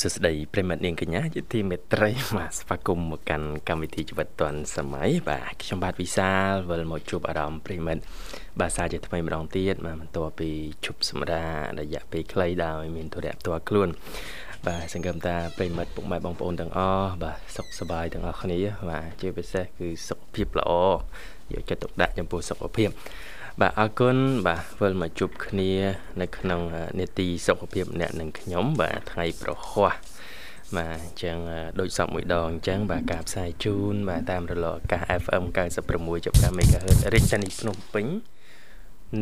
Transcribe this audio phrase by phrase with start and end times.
[0.00, 8.02] សួស្តីប្រិមត្តនាងកញ្ញាជាទីមេត្រីបាទស្វាគមន៍មកកាន់កម្មវិធីជីវិតឌွန်សម័យបាទខ្ញុំបាទវិសាលវិលមកជួបអារម្មណ៍ប្រិមត្ត
[8.60, 10.50] បាទសារជាថ្មីម្ដងទៀតបាទបន្ទាប់ពី
[10.84, 11.44] ជប់សម្រា
[11.78, 13.88] រយៈពេលខ្លីដោយមានទុរៈផ្ទាល់ខ្លួន
[14.66, 18.58] បាទសង្ឃឹមថាប្រិមត្តពុកម៉ែបងប្អូនទាំងអស់បាទសុខសប្បាយទាំងអស់គ្នា
[18.90, 20.72] បាទជាពិសេសគឺសុខភាពល្អ
[21.52, 22.90] យកចិត្តទុកដាក់ចំពោះសុខភាព
[23.62, 25.72] បាទអរគុណបាទវិលមកជួបគ្នា
[26.20, 26.60] នៅក្នុង
[27.00, 29.94] នេតិសុខភាពអ្នកនិងខ្ញុំបាទថ្ងៃប្រហ័ស
[30.76, 31.38] បាទអញ្ចឹង
[31.80, 35.44] ដូចសពមួយដងអញ្ចឹងបាទការផ្សាយជូនបាទតាមរលកអាកាស FM
[35.96, 38.06] 96.5 MHz រាជធានីភ្នំពេញ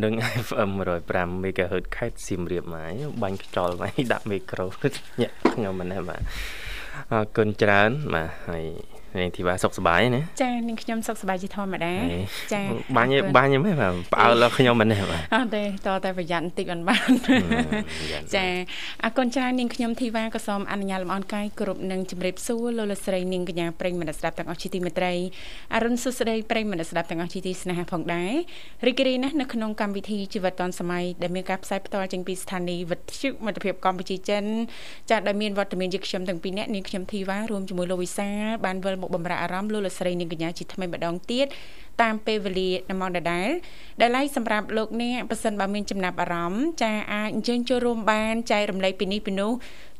[0.03, 0.15] និង
[0.47, 0.71] FM
[1.07, 4.67] 105 MHz ខេត្តសៀមរាបមកបាញ់ខ្យល់មកដាក់មីក្រូ
[5.21, 6.21] ញាក់ខ្ញុំមិនដែរបាទ
[7.13, 8.67] អរគុណច្រើនបាទហើយ
[9.23, 11.95] នាងធីវ៉ាសុខសប្បាយណាចានាងខ្ញុំសុខសប្បាយជាធម្មតា
[12.53, 12.63] ចា
[12.97, 17.11] បាញ់បាញ់ហ្មងបាទផ្អើលខ្ញុំមិនទេបាទអត់ទេតតែប្រយ័ត្នបន្តិចបានបាន
[18.35, 18.47] ចា
[19.05, 25.13] អរគុណច្រើននាងខ្ញុំធីវ៉ាក៏សូមអនុញ្ញាតលំអរកាយគ្រប់នឹងជម្រាបសួរលោកលស្រីនាងកញ្ញាប្រិយមិត្តស្ដាប់ទាំងអស់ជាទីមេត្រី
[25.75, 28.33] អរុនសុស្ដីប្រិយមិត្តស្ដាប់ទាំងអស់ជាទីស្នេហាផងដែរ
[28.87, 34.45] រីករាយណាស់នៅក្នុងកម្មវិធីជីវិតឌុនសម័យដែលមានការផ្សាយផ្ទាល់ចេញពីស្ថានីយ៍វិទ្យុមិត្តភាពកម្ពុជាចិន
[35.11, 38.29] ចាដែលមានវត្តមានជាខ្ញុំទាំងពីរនាក់នាងខ្ញុំធីវ៉ារួមជាមួយលោកវិសា
[38.65, 41.47] បានវិលមកបំរើអារម្មណ៍លោកលស្រីនាងកញ្ញាជាថ្មីម្ដងទៀត
[42.03, 43.49] តាមពេលវេលានៅម៉ោងដដែល
[44.01, 49.53] ដែលឡៃសម្រាប់លោកអ្នកប៉ះសិនបើមានចំណាប់អារម្មណ៍ចាអាចអញ្ជើញចូលរួមបានចែករំលែកពីនេះពីនោះ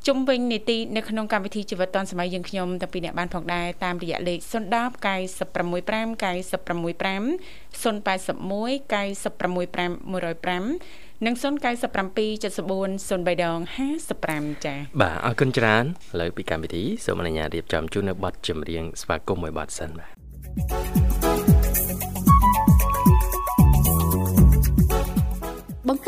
[0.07, 4.51] ជុំវិញនីតិនៅក្នុងកម្មវិធីជីវិតឌុនសម័យយើងខ្ញុំតាំងពីអ្នកបានផងដែរតាមរយៈលេខ010
[5.05, 7.05] 965 965
[7.83, 8.55] 081
[10.53, 13.59] 965 105 និង097 74 03ដង
[14.11, 15.87] 55ចា៎បាទអរគុណច្រើនឥ
[16.19, 21.04] ឡូវពីកម្មវិធីសូមអនុញ្ញាតរៀបចំជូននៅប័ណ្ណចម្រៀងស្វាគមន៍មួយប័ណ្ណសិនបាទ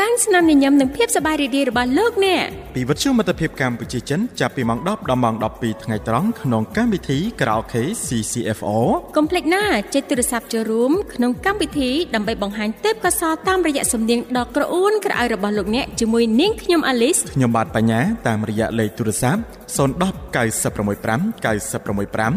[0.08, 2.46] បង្កើនស្នាមញញឹមនិងភាពសប្បាយរីករាយរបស់លោកអ្នក
[2.76, 8.78] ពីវិទ្យុមិត្តភាពកម្ពុជាចិនចាប់ពីម៉ោង10ដល់ម៉ោង12ថ្ងៃត្រង់ក្នុងកម្មវិធី Karaoke CCFO
[9.18, 9.64] កុំភ្លេចណា
[9.94, 19.42] ចុចទូរស័ព្ទចូលរួមក្នុងកម្មវិធីដើម្បីបង្ហាញទេពកោសល្យតាមរយៈសំនៀងដ៏ក្រអួនក្រអៅរបស់លោកអ្នកជាមួយនាងខ្ញុំអាលីសខ្ញុំបាទបញ្ញាតាមរយៈលេខទូរស័ព្ទ
[19.78, 19.92] 010
[20.36, 22.34] 965 965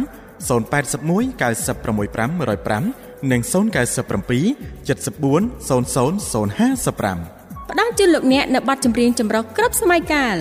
[0.49, 2.31] 081 965
[2.91, 3.53] 105និង097
[4.89, 7.40] 74 00 055
[7.73, 10.37] ផ្ដល់ជូនលោកអ្នកនៅប័ណ្ណចម្រៀងចម្រុះគ្រប់សម័យកាល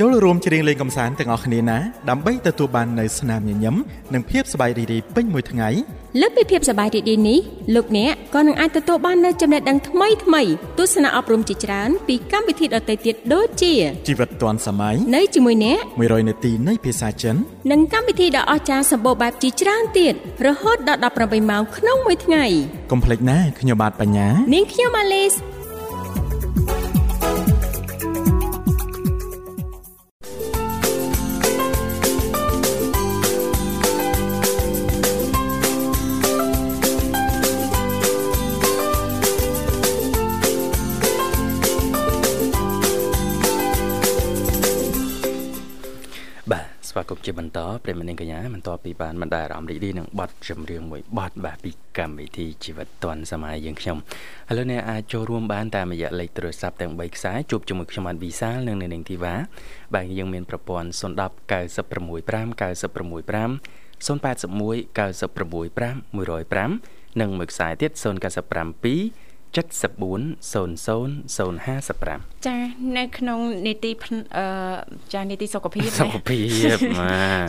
[0.00, 1.78] ចូលរួមច្រៀងលេងកម្សាន្តទាំងអស់គ្នាណា
[2.10, 3.76] ដើម្បីទទួលបាននូវស្នាមញញឹម
[4.14, 5.68] និងភាពសប្បាយរីករាយពេញមួយថ្ងៃ
[6.20, 7.38] លើសពីភាពសប្បាយរីករាយនេះ
[7.74, 10.42] លោកអ្នកក៏នឹងអាចទទួលបាននូវចំណេះដឹងថ្មីថ្មី
[10.78, 13.72] ទស្សនៈអប់រំជាច្រើនពីកម្មវិធីដទៃទៀតដូចជា
[14.08, 17.36] ជីវិតឌွန်សម័យនៅជាមួយអ្នក100នាទីនៃភាសាចិន
[17.70, 20.14] និងកម្មវិធីដ៏អស្ចារ្យសម្បូរបែបជាច្រើនទៀត
[20.46, 22.44] រហូតដល់18ម៉ោងក្នុងមួយថ្ងៃ
[22.90, 25.34] កុំភ្លេចណាខ្ញុំបាទបញ្ញានាងខ្ញុំម៉ាឡេស
[47.46, 53.98] បន្តប្រិមនាងកញ្ញាបន្ទាប់ពីបានបានដែរអារម្មណ៍រីករាយនឹងបទចម្រៀងមួយបទបាទពីកម្មវិធីជីវិតឌွန်សម័យយើងខ្ញុំ
[54.50, 59.34] ឥឡូវនេះអាចចូលរួមបានតាមរយៈលេខទូរស័ព្ទទាំង3ខ្សែជួបជាមួយខ្ញុំបានវិសាលនិងនាងធីវ៉ា
[59.94, 61.00] បាទយើងមានប្រព័ន្ធ010
[61.50, 63.50] 965 965
[64.06, 69.25] 081 965 105និងមួយខ្សែទៀត097
[69.56, 72.56] 740055ចា
[72.96, 73.92] នៅក្នុងនីតិ
[74.36, 74.44] អឺ
[75.14, 76.40] ចានីតិសុខភាពសុខភា
[76.74, 76.76] ព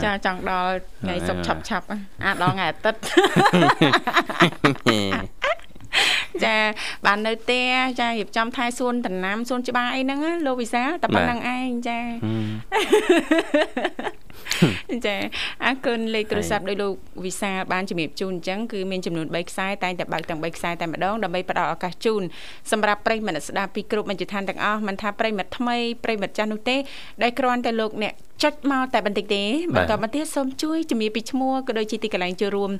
[0.04, 1.86] ចាចង់ដល់ថ្ងៃសុខឆាប់ឆាប់
[2.24, 3.00] អាដល់ថ្ងៃអាទិត្យ
[6.44, 6.56] ចា
[7.06, 7.64] បាននៅផ្ទះ
[8.00, 11.98] ចារៀបចំថែសួនដំណាំសួនច្បារអីហ្នឹងលោកវិសាលតែប៉ុណ្្នឹងឯងចា
[15.06, 15.16] ចា
[15.64, 16.92] អរគុណលេខទូរស័ព្ទដោយលោក
[17.24, 22.22] វិសាលបានជំរាបជូនអញ្ចឹងគឺមានចំនួន3ខ្សែតែងតែបើកទាំង3ខ្សែតែម្ដងដើម្បីផ្ដល់ឱកាសជូន
[22.72, 26.76] សម្រាប់ប្រិយមិត្តស្ដាប់ពីគ្រប់មជ្ឈដ្ឋានទាំងអស់មិនថាប្រិយមិត្តថ្មីប្រិយមិត្តចាស់នោះទេ
[27.22, 28.14] ដែលគ្រាន់តែលោកអ្នក
[28.44, 29.42] ចុចមកតែបន្តិចទេ
[29.74, 32.70] បន្តមកទៀតសូមជួយជំរាបពីឈ្មោះក៏ដូចជាទីកន្លែងចូលរួម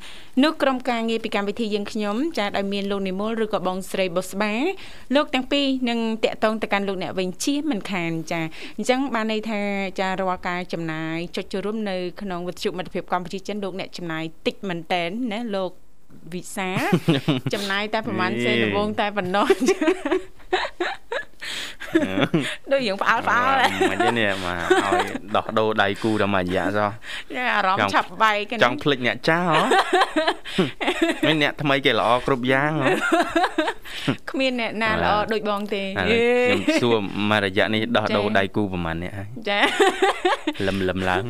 [0.45, 4.55] នោះក្រុមការងារពីកម្មវិធីយើងខ្ញុំចាដោយមានលោកនិមលឬក៏បងស្រីបុស្បា
[5.15, 8.41] លោកទាំងពីរនឹងតាក់ទងទៅកាន់លោកអ្នកវិញជាមិនខានចា
[8.77, 9.61] អញ្ចឹងបានន័យថា
[10.01, 15.71] ចារាល់ការចំណាយចុចចូលរួមនៅក្នុងវិទ្យុមិត្តភាពកម្ពុជាចិនលោកអ្នកចំណាយតិចមែនតែនណាលោក
[16.35, 16.71] វិសា
[17.55, 19.47] ចំណាយតែប្រហែលសេនដំបងតែប៉ុណ្ណោះ
[22.73, 23.55] ដូចយើងផ្អើលផ្អើល
[23.91, 25.07] មិនទេនេះមកឲ្យ
[25.37, 26.91] ដោះដូរដៃគូតែមួយរយៈសោះ
[27.57, 29.61] អារម្មណ៍ឆាប់បែកចង់ភ្លេចអ្នកចាស់ហ៎
[31.29, 32.91] មិនអ្នកថ្មីគេល្អគ្រប់យ៉ាងហ៎
[34.31, 36.97] គ្មានអ្នកណាល្អដូចបងទេខ្ញុំសួរ
[37.31, 39.61] មករយៈនេះដោះដូរដៃគូប្រហែលអ្នកហើយចា
[40.67, 41.25] លឹមលឹមឡើង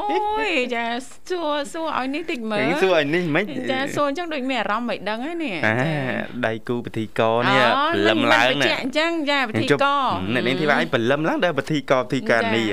[0.00, 0.84] អូយចា
[1.30, 5.56] សួរសួរឲ្យនេះតិចមើលសួរឲ្យនេះមិនចាសួរអញ្ចឹងដូចមានអារម្មណ៍មិនដឹងហ្នឹងនេះ
[6.46, 7.62] ដៃគូពិធីកនេះ
[8.08, 9.84] លឹមឡើងណាអញ្ចឹងចាពិធីក
[10.34, 12.66] អ្នកនាងធីវ៉ាឯងបលឹមឡើងដល់ពិធីកពិធីការនេះ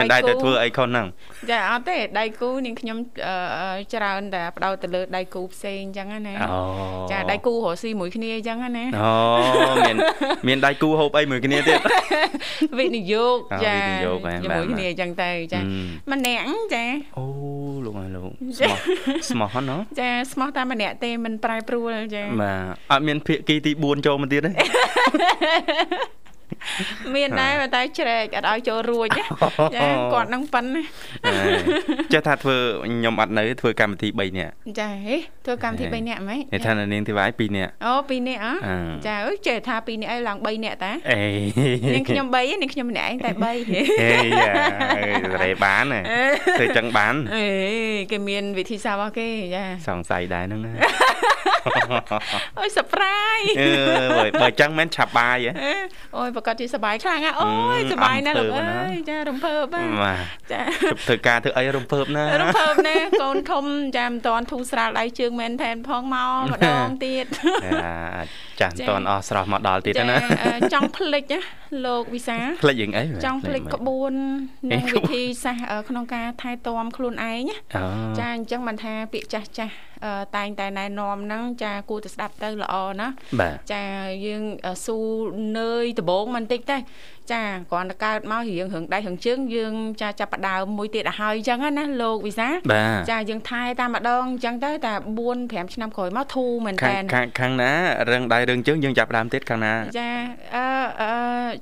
[0.00, 1.06] មិនដែរតែធ្វើអីខុសហ្នឹង
[1.50, 2.98] ចាអត់ទេដៃគូនាងខ្ញុំ
[3.94, 6.34] ច្រើនតែបដោតទៅលើដៃគូផ្សេងអញ្ចឹងណា
[7.12, 9.12] ចាដៃគូរស់ស៊ីមួយគ្នាអញ្ចឹងណាអូ
[9.86, 9.96] មាន
[10.48, 11.78] មានដៃគូហូបអីមួយគ្នាទៀត
[12.78, 13.76] វិនិយោគចា
[14.44, 15.60] ជាមួយគ្នាអញ្ចឹងទៅចា
[16.12, 16.44] ម្នាក់
[16.74, 16.84] ចា
[17.18, 17.24] អូ
[17.86, 18.78] លោកអើលោកស្មោះ
[19.30, 24.50] ស្មោះហ្នឹងចាស្មោះតែម្នាក់ទេមិនប្រែប្រួលចាបាទអត់មានភាគីទី4ចូលមកទៀតទេ
[27.14, 29.24] មានដែរតែជ្រែកអត់ឲ្យចូលរួចចា
[30.12, 30.64] គាត់នឹងប៉ិន
[32.12, 35.16] ចេះថាធ្វើខ្ញុំអត់នៅធ្វើកម្មវិធី3នាក់ចាហេ
[35.46, 38.46] ធ្វើកម្មវិធី3នាក់ហ្មងឯថានាងធីវ៉ៃ2នាក់អូ2នាក់អ
[39.06, 41.20] ចាអើយចេះថា2នាក់ឲ្យឡើង3នាក់តាអេ
[41.94, 43.80] នាងខ្ញុំ3នាងខ្ញុំម្នាក់ឯងតែ3ហេ
[45.42, 45.84] រេបាន
[46.58, 47.46] ធ្វើចឹងបានអេ
[48.10, 50.72] គេមានវិធីសាស្ត្ររបស់គេចាសង្ស័យដែរហ្នឹងណា
[52.58, 53.68] អូយ surprise អឺ
[54.42, 55.38] បើចឹងមិនឆាប់បាយ
[56.16, 59.76] អូយប្រកាសគាត់និយាយសបាយខ្លាំងណាអូយសបាយណាស់លោកអើយចារំភើប
[60.52, 60.60] ចា
[61.06, 63.64] ធ្វើការធ្វើអីរំភើបណារំភើបណាកូនធំ
[63.96, 67.26] ចាមិនតាន់ធូរស្រាលដៃជើងមែនថែនផងមកម្ដងទៀត
[68.60, 70.16] ចាមិនតាន់អស់ស្រស់មកដល់ទៀតណា
[70.72, 71.40] ចង់ផ្លិចណា
[71.86, 74.12] លោកវិសាផ្លិចយ៉ាងអីចង់ផ្លិចក្បួន
[74.72, 77.50] និងវិធីសាស្ត្រក្នុងការថែទាំខ្លួនឯង
[78.18, 79.74] ចាអញ្ចឹងមិនថាពាក្យចាស់ចាស់
[80.36, 83.08] តែងតែណែនាំហ្នឹងចាគួរតែស្ដាប់ទៅល្អណា
[83.72, 83.82] ចា
[84.26, 84.42] យើង
[84.86, 84.96] ស៊ូ
[85.58, 86.76] នើយដបងបន្តិចទេ
[87.32, 92.48] ចាគ្រាន់តែកើតមករៀងរឿងដៃរឿងជើងយើងចាចាប់ផ្ដើមមួយទៀតឲ្យហើយអញ្ចឹងណាលោកវិសា
[93.10, 94.92] ចាយើងថែតាមម្ដងអញ្ចឹងទៅតែ
[95.24, 96.94] 4 5ឆ្នាំក្រោយមកធូរមែនតើ
[97.40, 97.72] ខាងណា
[98.10, 100.10] រឹងដៃរឹងជើងយើងចាប់ផ្ដើមទៀតខាងណាចា
[100.56, 100.66] អឺ
[101.02, 101.12] អឺ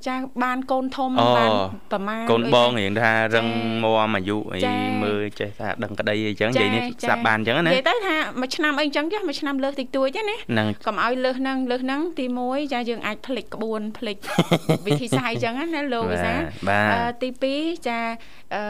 [0.07, 1.49] ចាបានកូនធំបាន
[1.91, 3.47] ប្រមាណកូនបងរៀងថារឹង
[3.83, 4.59] មមអាយុអី
[5.03, 10.35] មើលចេះថាដឹងក្តីអីចឹងនិយាយនេះស្ដាប់បានអញ្ចឹងណានិយាយទៅថាមួយឆ្នាំអីអញ្ចឹងចាមួយឆ្នាំលើសតិចតួចណា
[10.87, 14.17] កុំឲ្យលើសហ្នឹងលើសហ្នឹងទី1ចាយើងអាចផ្លិចក្បួនផ្លិច
[14.85, 16.33] វិធីសាស្ត្រអញ្ចឹងណាលោកវិសា
[17.21, 17.99] ទី2ចា
[18.55, 18.61] អឺ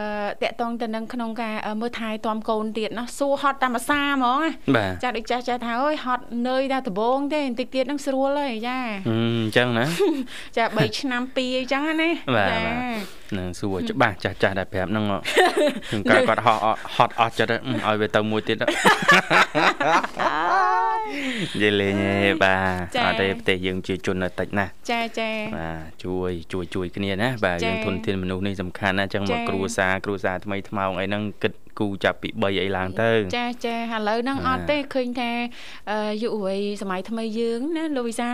[0.42, 4.40] តកតងទៅនឹងក្នុងការមើលថែទាំកូនទៀតណាសួរហត់តាមភាសាហ្មង
[5.02, 8.78] ចាដូចចាស់ចាស់ថាអើយហត់នើយតែដបងទេបន្តិចទៀតនឹងស្រួលហើយចា
[9.08, 9.12] អ
[9.46, 9.84] ញ្ចឹងណា
[10.56, 12.10] ចា3ឆ្នាំ2អញ្ចឹងណា
[12.50, 12.60] ចា
[13.38, 16.60] នឹងសួរច្បាស់ចាស់ចាស់ដែលប្រាប់ហ្នឹងខ្ញុំកើតគាត់ហត់
[16.96, 18.66] ហត់អស់ចិត្តឲ្យវាទៅមួយទៀតនិ
[21.62, 22.54] យាយលេងទេបា
[22.94, 35.30] ទអត់ទេប្រទេសយើងជាជននៅតិចណាស់ចាចាបាទជួយជួយជួយគ្នាណាបាទយើងធនធានមនុស្សនេះសំខាន់ណាអញ្ចឹងមកគ្រួសារគ្រួសារថ្មីថ្មោងអីហ្នឹងគិត គូចាប់ពី3អីឡើងទៅចាចាឥឡូវហ្នឹងអត់ទេឃើញថា
[36.22, 38.28] យុវវ័យសម័យថ្មីយើងណាលោកវិសា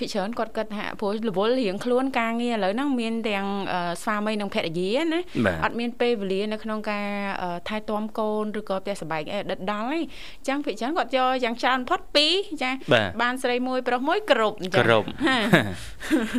[0.00, 3.46] ភិកច្រើនគាត់គិតថាព្រោះរវល់រៀងខ្លួនការងារឥឡូវហ្នឹងមានទាំង
[4.02, 5.20] ស្វាមីនិងភរិយាណា
[5.64, 7.06] អត់មានពេលវេលានៅក្នុងការ
[7.68, 12.00] ថែទាំកូនឬក៏ផ្ទះសម្បែងអីដិតដល់ទេអញ្ចឹងភិកច្រើនគាត់យកយ៉ាងច្រើនផុត
[12.32, 12.70] 2ចា
[13.22, 15.06] បានស្រីមួយប្រុសមួយគ្រប់អញ្ចឹងគ្រប់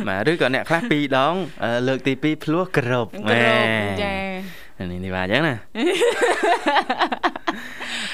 [0.08, 1.34] បាទឬក៏អ្នកខ្លះ2ដង
[1.88, 3.68] លើកទី2ភ្លោះគ្រប់គ្រប់
[4.02, 4.14] ចា
[4.90, 5.54] នេះនេះបាទអញ្ចឹងណា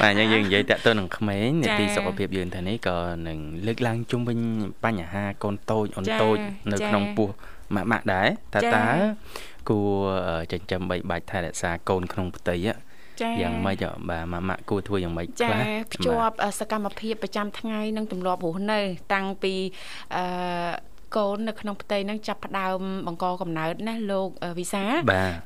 [0.01, 2.97] បាទអញ្ចឹងយើងនិយាយតាក់ទងនឹងក្មេងនីតិសុខភាពយើងថានេះក៏
[3.29, 4.39] នឹងលើកឡើងជុំវិញ
[4.85, 6.37] បញ្ហាកូនតូចអូនតូច
[6.73, 7.29] នៅក្នុងពោះ
[7.75, 8.87] ម៉ាក់ម៉ាក់ដែរតើតើ
[9.69, 9.93] គួរ
[10.53, 12.57] ចិញ្ចឹមបីបាច់ថែរក្សាកូនក្នុងផ្ទៃ
[13.41, 18.81] យ៉ាងម៉េចបាទម៉ាម៉ាក់គួរធ្វើយ៉ាងម៉េចខ្លះចាភ្ជាប់សកម្មភាពប្រចាំថ្ងៃនិងទម្លាប់រស់នៅ
[19.15, 19.55] តាំងពី
[20.17, 20.25] អឺ
[21.18, 24.30] កូននៅក្នុងផ្ទៃហ្នឹងចាប់ផ្ដើមបង្កកំណើតណាលោក
[24.60, 24.86] វិសា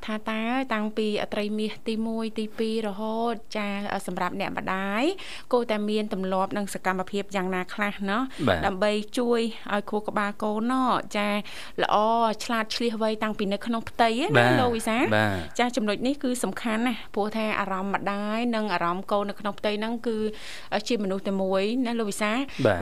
[0.06, 0.42] ថាតើ
[0.74, 3.68] តាំងពីអត្រីមាសទី1ទី2រហូតចា
[4.08, 5.04] សម្រាប់អ្នកម្ដាយ
[5.52, 8.24] គួរតែមានទម្លាប់និងសកម្មភាពយ៉ាងណាខ្លះเนาะ
[8.66, 9.42] ដើម្បីជួយ
[9.74, 10.74] ឲ្យខួរក្បាលកូនណ
[11.18, 11.30] ចា
[11.84, 11.96] ល្អ
[12.44, 14.98] ឆ្លាតឆ្លៀសវៃតាំងពីនៅក្នុងផ្ទៃណាលោកវិសា
[15.60, 20.18] ចាចំណុចនេះគឺសំខាន់ណាព្រោះថាអារម្មណ៍ម្ដាយនិងអារម្មណ៍កូននៅក្នុងផ្ទៃហ្នឹងគឺ
[20.88, 22.32] ជាមនុស្សតែមួយណាលោកវិសា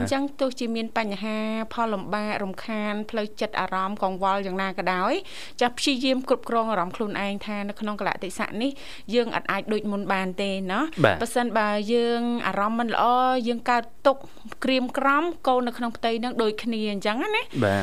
[0.00, 1.36] អញ្ចឹងទោះជាមានបញ្ហា
[1.72, 5.13] ផលលំបាករំខា ដ្ ានឋានផ្លូវចិត្តអារម្មណ៍កង្វល់យ៉ាងណាក៏ដោយ
[5.61, 8.71] ចាព្យាយាមគ្រប់គ្រងអារម្មណ៍ខ្លួនឯងថានៅក្នុងកលៈទេសៈនេះ
[9.13, 10.79] យើងអាចអាចដូចមុនបានទេណា
[11.21, 13.05] បើសិនបើយើងអារម្មណ៍មិនល្អ
[13.47, 14.17] យើងកើតទុក
[14.63, 17.37] ក្រៀមក្រំកូននៅក្នុងផ្ទៃនឹងដូចគ្នាអញ្ចឹងណាអ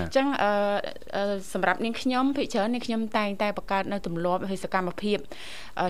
[0.09, 5.19] ញ្ចឹងអឺសម្រាប់នាងខ្ញុំភិកច្រើននាងខ្ញុំតែងតែបង្កើតនៅទម្លាប់ហើយសកម្មភាព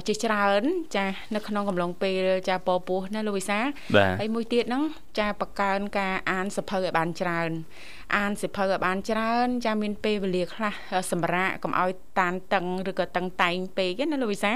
[0.06, 0.62] ជាច្រើន
[0.96, 3.58] ចានៅក្នុងកំឡុងពេលចាពពោះណាលោកវិសា
[4.20, 4.82] ហើយមួយទៀតហ្នឹង
[5.18, 7.50] ចាបង្កើនការអានសភៅឲ្យបានច្រើន
[8.16, 10.74] អានសិភៅឲ្យបានច្រើនចាមានពេលវេលាខ្លះ
[11.10, 11.90] សម្រាប់កុំឲ្យ
[12.20, 14.52] តានតឹងឬក៏តឹងតែងពេកណាលោកវិសា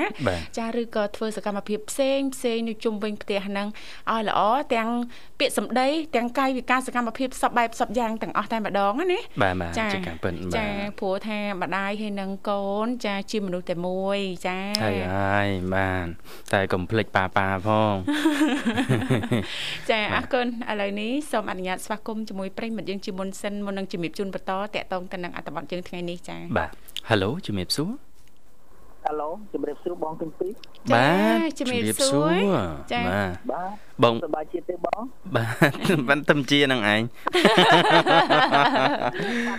[0.59, 3.69] ចាឬក៏ធ្វើសកម្មភាពផ្សេងផ្សេងនៅជុំវិញផ្ទះហ្នឹង
[4.11, 4.41] ឲ្យល្អ
[4.75, 4.89] ទាំង
[5.41, 10.67] ពាក្យសម្ដីទាំងកាយវិការសកម្មភាពសពបែបសពយ៉ាងទាំងអស់តែម្ដងណាបាទបាទចាការពិនបាទចា
[11.01, 16.07] ព្រោះថាម្ដាយហើយនឹងកូន ចាជាមនុស្សតែមួយចាហើយហើយបាទ
[16.53, 17.95] តែកុំភ្លេចប៉ាប៉ាផង
[19.91, 26.71] ចាអរគុណឥឡូវនេះសូមអនុញ្ញាតស្វាគមន៍ជាមួយប្រិយមិត្តយើងជាមុនសិនមុននឹងជំរាបជូនបន្តតកតងទៅនឹងអត្ថបទយើងថ្ងៃនេះចា៎បាទ
[27.09, 28.10] Halo ជំរាបសួរ
[29.07, 30.53] Halo ជំរាបសួរបងទាំងពីរ
[30.93, 32.35] បាទជំរាបសួរ
[32.93, 33.03] ចា
[33.51, 33.71] បាទ
[34.03, 35.03] បងសប្បាយជាតិទេបង
[35.37, 35.45] បា
[35.89, 37.03] ទមិនទំជានឹងឯង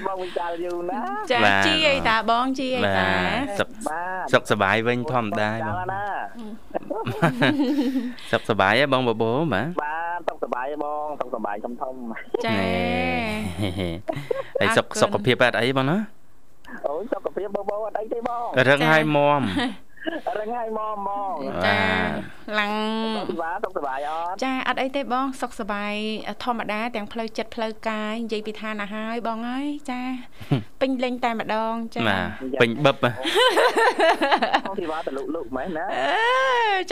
[0.07, 0.97] បងវិចាលយូរណា
[1.31, 3.07] ចាជីអីតាបងជីអីតា
[3.59, 7.05] សុខបាទសុខសប្បាយវិញធម្មតាបង
[8.31, 11.93] សុខសប្បាយហ៎បងបបោបាទបាទសុខសប្បាយបងសុខសប្បាយធំធំ
[12.45, 12.53] ចា
[14.61, 16.20] ហើយសុខសុខភាពអត់អីបងណាអូយ
[17.11, 19.41] សុខភាពបបោអត់អីទេបងរឹងហើយមម
[20.39, 21.79] រឹងហើយមកមកចា
[22.59, 22.73] ឡើង
[23.17, 25.93] សុខសប្បាយសុខសប្បាយអត់ចាអត់អីទេបង សុខសប្បាយ
[26.43, 30.01] ធម្មតាទាំងផ្លូវចិត្តផ្លូវកាយនិយាយពីឋានៈហើយបងអើយចា
[30.81, 32.01] ពេញលេងតែម្ដងចា
[32.61, 33.05] ពេញបឹបប
[34.73, 35.85] ងធីវ៉ាតលុកលុកមែនណា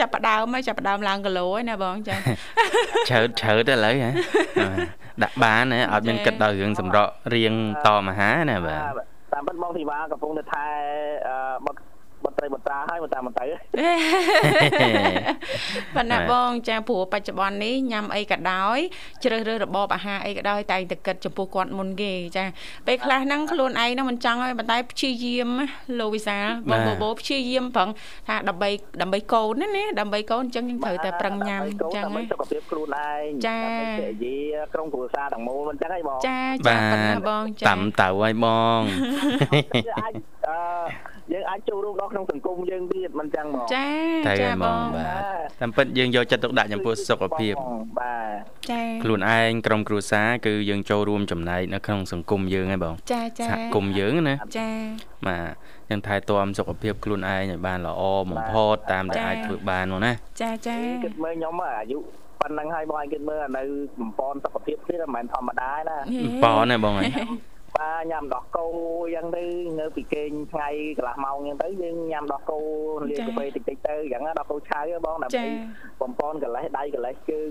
[0.00, 2.16] ចាប់ផ្ដើមហើយចាប់ផ្ដើមឡើងគីឡូហើយណាបងចា
[3.10, 4.10] ឆើតឆើតឥឡូវហ៎
[5.22, 7.54] ដាក់បានហ៎អត់មានគិតដល់រឿងសម្រក់រៀង
[7.86, 10.66] តមហាណាបាទ តាមពិតបងធីវ៉ាកំពុងតែថែ
[11.66, 11.79] បត់ប
[12.40, 13.46] ត្រីបត្រាហើយមកតាមទៅ
[15.96, 18.78] ប៉ុន្តែបងចាព្រោះបច្ចុប្បន្ននេះញ៉ាំអីក៏ដោយ
[19.24, 22.44] ជ្រើសរើសរបបអាហារអីក៏ដោយតែងតែគិតចំពោះគាត់មុនគេចា
[22.86, 25.48] ពេលខ្លះហ្នឹងខ្លួនឯងហ្នឹងមិនចង់ឲ្យបន្តែព្យាយាម
[26.00, 27.88] លោកវិសាលបងបបោព្យាយាមប្រឹង
[28.28, 28.70] ថាដើម្បី
[29.02, 38.46] ដើម្បីកូនណាណាដើម្បីកូនអញ្ចឹងយើងត្រូវតែប្រឹងញ៉ាំអញ្ចឹងសុខភាពខ្លួនឯងចានិយាយក្រុមគ្រួសារទាំងមូលមិនអញ្ចឹងហីបងចាចាប៉ុណ្ណាបងចាតាមតៅហើយប
[38.78, 38.80] ង
[40.50, 43.86] អាចអឺយើងអាចចូលរួមដល់ក្នុងសង្គមយើងទៀតមិនចឹងហ្មងចា
[44.40, 45.22] ចាបងបាទ
[45.60, 47.54] តាមពិតយើងយកចិត្តទុកដាក់ចំពោះសុខភាព
[47.98, 54.68] បាទចាខ្លួនឯងក្រុមគ្រួសារគឺយើងចូលរួមចំណែកនៅក្នុងសង្គមយើងហ្នឹងបងចាចាសហគមន៍យើងណាចា
[55.26, 55.52] បាទ
[55.90, 61.98] យើងថែទាំសុខភាពខ្លួនឯងឲ្យបានល្អបំផុតតាមដែលអាចធ្វើបានមកណាចាចាគិតមើលខ្ញុំអាយុ
[62.40, 63.62] ប៉ុណ្ណឹងហើយបងឯងគិតមើលនៅ
[64.00, 67.10] បំពន់សុខភាពទៀតមិនមែនធម្មតាណាបំពន់ណាបងអើយ
[67.76, 68.66] បាទញ៉ាំដោះគោ
[69.14, 69.44] យ៉ាងទៅ
[69.80, 72.58] នៅពីគេងថ្ងៃកន្លះម៉ោងយ៉ាងទៅយើងញ៉ាំដោះគោ
[73.10, 75.44] លាកាហ្វេតិចតិចទៅយ៉ាងណាដោះគោឆៅបងដើម្បី
[76.00, 77.50] បំពន់កលេសដៃកលេសជើង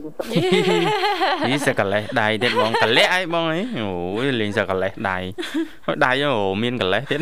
[1.49, 5.17] នេះសកលេសដៃទៀតបងកលេសអីបងអីអូយលេងសកលេសដៃ
[6.05, 6.33] ដៃអូ
[6.63, 7.19] មានកលេសទៀត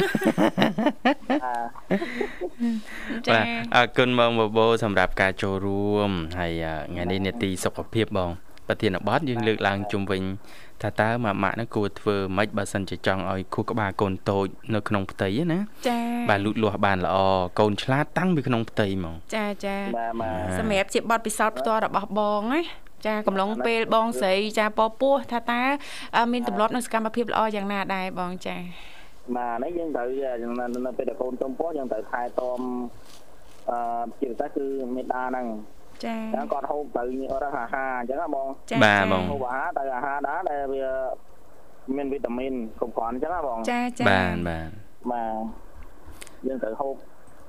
[3.33, 6.51] បាទអរគុណបងបបោសម្រាប់ការចូលរួមហើយ
[6.91, 8.31] ថ្ងៃនេះនេតិសុខភាពបង
[8.67, 10.21] ប្រធានបទយើងលើកឡើងជុំវិញ
[10.81, 17.17] ថាតើម៉ាក់ម៉ាក់ហ្នឹងគួរធ្វើម៉េចបើសិនជាចង់ឲ្យខួរក្បាលកូនតូចនៅក្នុងផ្ទៃណាចាបាទលូតលាស់បានល្អ
[17.59, 19.75] កូនឆ្លាតតាំងពីក្នុងផ្ទៃហ្មងចាចា
[20.59, 22.61] សម្រាប់ជាបទពិសោធន៍ផ្ទាល់របស់បងណា
[23.05, 25.61] ចាកំឡុងពេលបងស្រីចាពពោះថាតើ
[26.31, 28.57] មានទម្លាប់នៅសកម្មភាពល្អយ៉ាងណាដែរបងចា
[29.35, 30.07] បាទនេះយើងត្រូវ
[30.85, 32.59] នៅពេលដែលកូនទំពោះយើងត្រូវថែទាំ
[33.71, 34.65] អឺជាពិសេសគឺ
[34.95, 35.45] មេដាហ្នឹង
[36.05, 37.03] ចាអញ្ចឹងគាត់ហូបទៅ
[37.43, 38.47] រកអាហារអញ្ចឹងណាបង
[38.83, 40.85] បាទបងហូបអាហារទៅអាហារដែរដែលវា
[41.95, 44.69] មានវីតាមីនគ្រប់គ្រាន់អញ្ចឹងណាបងចាចាបាទបាទ
[45.11, 45.43] បាទ
[46.47, 46.95] យើងត្រូវហូប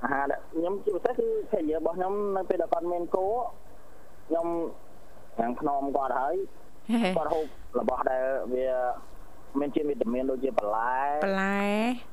[0.03, 3.27] អាហារដែលខ្ញុំជាពិសេសគឺភរិយារបស់ខ្ញុំនៅពេលដែលគាត់មានគោ
[4.27, 4.47] ខ្ញុំ
[5.39, 6.35] ខាងភ្នំគាត់ហើយ
[7.17, 7.45] គាត់ហូប
[7.79, 8.67] របស់ដែលវា
[9.59, 11.59] មានជាតិវីតាមីនដូចជាបន្លែបន្លែ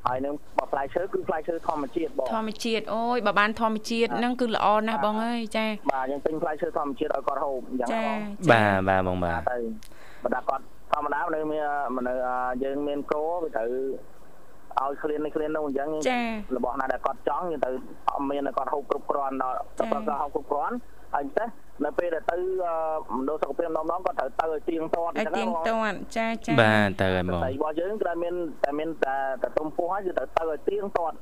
[0.07, 8.19] ហើយនឹងបើផ្លែឈើគឺផ្លែឈើធម្មជាតិបងធម្មជាតិអូយបើបានធម្មជាតិហ្នឹងគឺល្អណាស់បងអើយចាបាទយើងទិញផ្លែឈើធម្មជាតិឲ្យគាត់ហូបអញ្ចឹងបង
[8.51, 9.59] បាទបាទបងបាទទៅ
[10.23, 10.63] បើថាគាត់
[10.93, 11.65] ធម្មតានៅមាន
[12.09, 12.15] នៅ
[12.65, 13.71] យើងមានគោវាត្រូវ
[14.81, 15.89] ឲ្យឃ្លាននេះឃ្លាននោះអញ្ចឹង
[16.57, 17.71] របស់ណាដែលគាត់ចង់យើងទៅ
[18.11, 20.77] អត់មានគាត់ហូបគ្រប់គ្រាន់ដល់គាត់ហូបគ្រប់គ្រាន់
[21.17, 21.45] ហើយតែ
[21.85, 22.37] នៅពេលដែលទៅ
[23.17, 31.17] មណ្ឌលសុខភាពម្ដងៗគាត់ត្រូវទៅឲ្យទៀងទាត់អញ្ចឹងទៀងទាត់ចាចាបាទទៅហើយបងរបស់យើងគឺតែមានតែមានតែតែទុំពោះហើយគឺត្រូវទៅឲ្យទៀងទាត់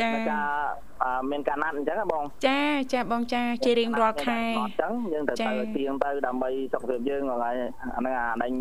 [0.00, 2.60] ចាការមានការណាត់អញ្ចឹងបងចា
[2.92, 7.52] ចាបងចាជារៀងរាល់ខែអញ្ចឹងយើងត្រូវទៅទៀងទៅដើម្បីសុខភាពយើងហ្នឹងអា
[7.98, 8.52] ហ្នឹងអាដេញ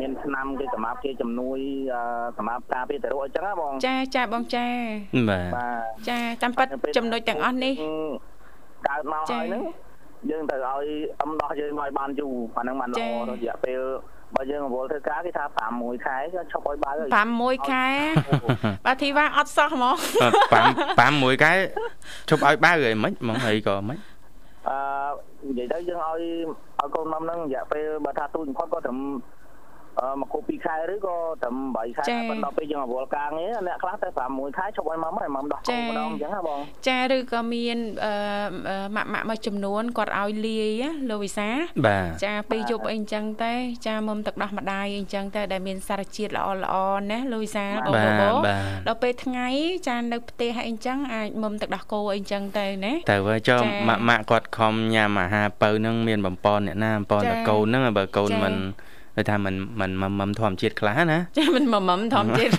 [0.00, 1.58] មានឆ្នាំគេសម្រាប់គេជំនួយ
[2.38, 4.66] សម្រាប់ការពារទៅរកអញ្ចឹងបងចាចាបងចា
[5.28, 5.44] បាទ
[6.08, 7.74] ចាតាមពិតចំណុចទាំងអស់នេះ
[8.88, 9.62] កើតមកហើយហ្នឹង
[10.30, 10.86] យើងត្រូវឲ្យ
[11.22, 13.80] អំដោះយើងឲ្យបានយូរអាហ្នឹងបានល្អរយៈពេល
[14.36, 17.86] បើយើងរវល់ធ្វើការគេថា5 1ខែក៏ឈប់ឲ្យបើ5 1ខែ
[18.86, 19.96] បើធីវ៉ាអត់សោះហ្មង
[20.52, 21.52] 5 5 1ខែ
[22.28, 23.98] ឈប់ឲ្យបើអីមិនហ្មងអីក៏មិន
[24.68, 26.22] អឺនិយាយទៅយើងឲ្យ
[26.80, 28.98] ឲ្យកូនមុំហ្នឹងរយៈពេលបើថាទូចបំផុតក៏ត្រឹម
[30.20, 37.78] មកគូ2ខែឬក៏ត្រឹម8ខែបន្ទាប់ពេលយើងអវល់ការងារអ្នកខ្លះតែ6ខែឈប់ឲ្យមកហើយមកដោះកូនម្ដងអញ្ចឹងហ៎បងចាឬក៏មាន
[38.96, 41.48] ម៉ាក់ម៉ាក់មួយចំនួនគាត់ឲ្យលាយលោកវិសា
[42.24, 43.52] ចាពេលយប់អីអញ្ចឹងតែ
[43.86, 46.76] ចាមុំទឹកដោះម្ដាយអីអញ្ចឹងតែដែលមានសារជាតិល្អល្អ
[47.10, 48.36] ណាលោកវិសាបងបង
[48.86, 49.48] ដល់ពេលថ្ងៃ
[49.88, 58.54] ចានៅផ្ទះអីអញ្ចឹងអាចមុំទឹកដោះគោអីអញ្ចឹងទៅណាតែបើចុះម៉ាក់ម៉ាក់គាត់ខំញ៉ាំអាហារពៅហ្នឹងមានបំពន់អ្នកណាបំពន់តកូនហ្នឹងបើកូនមិន
[59.17, 62.51] គេថាมันมันមមធម្មជាតិខ្លះណាចាมันមមធម្មជាតិ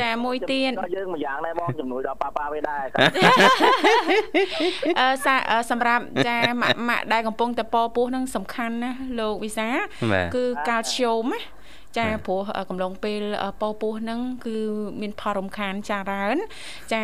[0.00, 2.84] ចាមួយទៀតយើងមួយយ៉ាងដែរបងជំនួយដល់ប៉ាប៉ាវាដែរ
[5.00, 9.68] អឺសម្រាប់ចាម៉ាក់ម៉ាក់ដែលកំពុងតែពពោះនឹងសំខាន់ណាលោកវិសា
[10.36, 11.40] គឺកាល់ស្យូមណា
[11.97, 13.21] ចាព្រោះកំឡុងពេល
[13.61, 14.57] ពោពោះហ្នឹងគឺ
[15.01, 16.37] មានផលរំខានចាច្រើន
[16.93, 17.03] ចា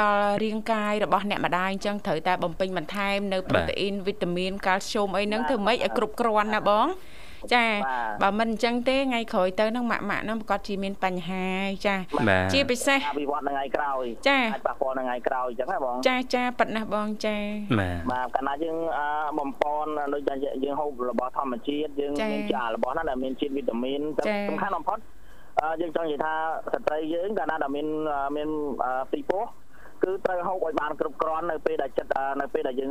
[0.00, 6.86] ដល់រាងកាយរបស់អ្នកម្ដាយអញ្ចឹងត្រូវតែបំពេញបន្ថែមនៅប្រូតេអ៊ីនវីតាមីនកាល់ស្យូមអីហ្នឹងធ្វើម៉េចឲ្យគ្រប់គ្រាន់ណាបង
[7.52, 7.64] ចា
[8.22, 11.46] បើមិនអញ្ចឹងទេថ្ងៃក្រោយទៅនឹងម៉ាក់ម៉ាក់ហ្នឹងប្រកាសជាមានបញ្ហា
[11.86, 11.96] ចា
[12.52, 17.36] ជាពិសេសអភិវឌ្ឍថ្ងៃក្រោយចាអាចប៉ះពាល់ថ្ងៃក្រោយអញ្ចឹងណាបងចាចាប៉ិតណាស់បងចា
[18.12, 18.76] បាទកាលណាយើង
[19.38, 20.22] បំពន់ដូច
[20.64, 24.00] យើងហូបរបស់ធម្មជាតិយើងមានចារបស់ហ្នឹងដែលមានជាតិវីតាមីន
[24.50, 24.98] សំខាន់បំផុត
[25.80, 26.34] យើងចង់និយាយថា
[26.72, 27.86] ស្ត្រីយើងកាលណាដែលមាន
[28.36, 28.48] មាន
[29.12, 29.44] ពីពោះ
[30.02, 32.90] គឺត្រូវហូបឲ្យបានគ្រប់គ្រាន់នៅពេលដែលចិត្តនៅពេលដែលយើង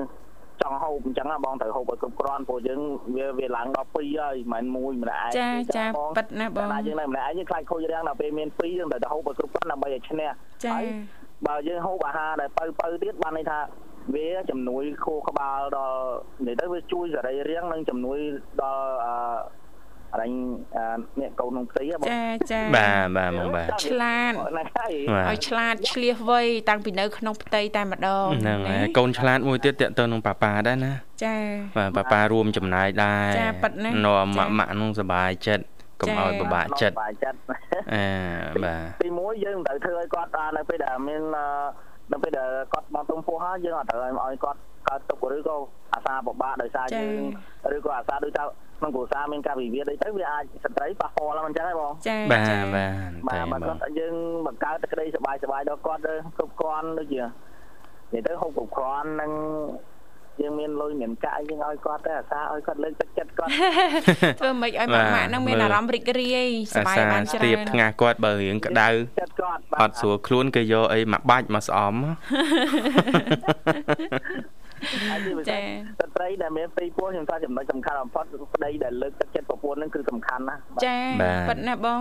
[0.61, 2.79] ចង់ហូបអញ្ចឹងបងត្រូវហូបឲ្យគ្រប់គ្រាន់ព្រោះយើង
[3.15, 5.85] វាវាឡើងដល់2ហើយមិនមែនមួយម្នាក់ឯងចាចា
[6.17, 10.29] ប៉ិតណាបងតែយើងនៅម្នាក់ឯងយើងខ្លាចខូចរាំងដល់ពេលមាន2យើងត្រូវតែហូបឲ្យគ្រប់គ្រាន់ដើម្បីឲ្យឈ្នះ
[10.65, 10.75] ចា
[11.47, 13.59] បើយើងហូបអាហារដែលបើបើទៀតបានន័យថា
[14.15, 15.99] វាជំនួយខួរក្បាលដល់
[16.47, 18.19] និយាយទៅវាជួយសរីរាង្គនិងជំនួយ
[18.61, 19.15] ដល់អឺ
[19.61, 19.62] អ
[20.21, 20.31] រញ
[21.19, 24.33] អ្នកកូនក្នុងផ្ទៃបងចាចាបាទបាទមកបាទឆ្លាត
[25.29, 30.93] ឲ្យឆ្លាតឆ្លៀសវៃតាំងពីនៅក្នុងផ្ទៃតែម្ដងហ្នឹងហើយកូនឆ្លាតមួយទៀតតើទៅនឹងប៉ាប៉ាដែរណា
[31.25, 31.37] ចា
[31.77, 35.63] បាទប៉ាប៉ារួមចំណាយដែរចាប៉ិតណានាំម៉ាក់ម៉ាក់នោះសុបាយចិត្ត
[36.01, 37.37] កុំឲ្យពិបាកចិត្តពិបាកចិត្ត
[37.93, 41.21] អឺបាទទីមួយយើងមិនត្រូវធ្វើឲ្យគាត់នៅពេលដែលមាន
[42.13, 45.55] នៅពេលដែលគាត់មកទុំពោះហើយយើងអត់ត្រូវឲ្យគាត់កើតទុកឬក៏
[45.93, 47.21] អាសាពិបាកដោយសារយើង
[47.75, 48.43] ឬក៏អាសាដូចថា
[48.79, 54.15] ក្នុងគ្រួសារមានការវិវាទអីទៅវាអាចស្ត្រីប៉ះពាល់អញ្ចឹងហ៎បងចាបាទបាទបាទបើគាត់យើង
[54.47, 57.21] បង្កើតតែក្តីសុបាយសុបាយដល់គាត់ទៅគ្រប់គ្រាន់ដូចជា
[58.13, 59.31] និយាយទៅហូបគ្រប់គ្រាន់នឹង
[60.41, 63.49] យើងមានលុយមានកាក់យើងឲ្យគាត់ទៅអាសាឲ្យគាត់លើកទឹកចិត្តគាត់
[64.39, 68.87] ធ្វើម៉េចឲ្យម៉ាក់ម៉ាក់នឹងមានអារម្មណ៍រីករាយសប្បាយបានច្រើនស្ទាបថ្ងាសគាត់បើរៀងក្តៅ
[69.81, 71.93] អត់ស្រួលខ្លួនគេយកអីមកបាច់មកស្អំ
[75.49, 75.59] ចា
[76.01, 80.97] ស្ត្រីដែលមានពីពោះខ្ញុំថាចំណុចសំខាន់បំផុតប្តីដែលលើកទឹកចិត្តប្រពន្ធនឹងគឺសំខាន់ណាចា
[81.49, 81.99] ប៉ិតណាបង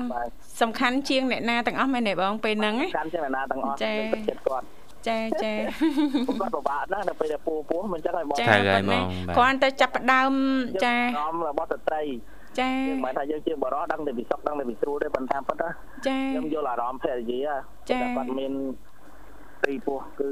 [0.62, 4.64] សំខាន់ជាងអ្នកណាទាំងអស់មែនទេបងពេលហ្នឹងសំខាន់ជាងអ្នកណាទាំងអស់លើកទឹកចិត្តគាត់
[5.08, 5.52] ចាចា
[6.40, 9.02] គាត់ពិបាកណាស់នៅពេលដែលពោះពោះមិនចឹងហើយបងចាហើយហ្មង
[9.36, 10.32] គ្រាន់តែចាប់ផ្ដើម
[10.84, 12.02] ចាអំរបស់ស្ត្រី
[12.60, 15.68] ចាយើងមិនថាយើងជាបរិសដឹងតែពីសុខដឹងតែពីស្រួលទេប៉ុន្តែប៉ុន្តែ
[16.06, 17.40] ចាខ្ញុំយល់អារម្មណ៍ភរិយា
[17.90, 18.52] ចាគាត់មាន
[19.62, 20.30] ពីពោះគឺ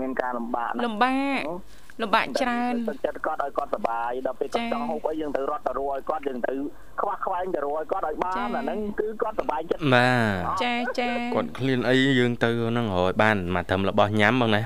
[0.00, 1.40] មានការលំបាកលំបាក
[2.02, 6.52] លំបាកច្រើនទឹកចិត្តគាត់ឲ្យគាត់សុបាយដល់ពេលគាត់ចង់ហូបអីយើងទៅរត់ទៅរួឲ្យគាត់យើងទៅ
[7.00, 14.62] ខ្វះខ្វែងទៅរួឲ្យគាត់ឲ្យបានអាហ្នឹងគឺគាត់សុបាយចិត្តបាទចាចាគាត់ឃ្លានអីយើងទៅហ្នឹងរយបានមកត្រឹមរបស់ញ៉ាំបងណា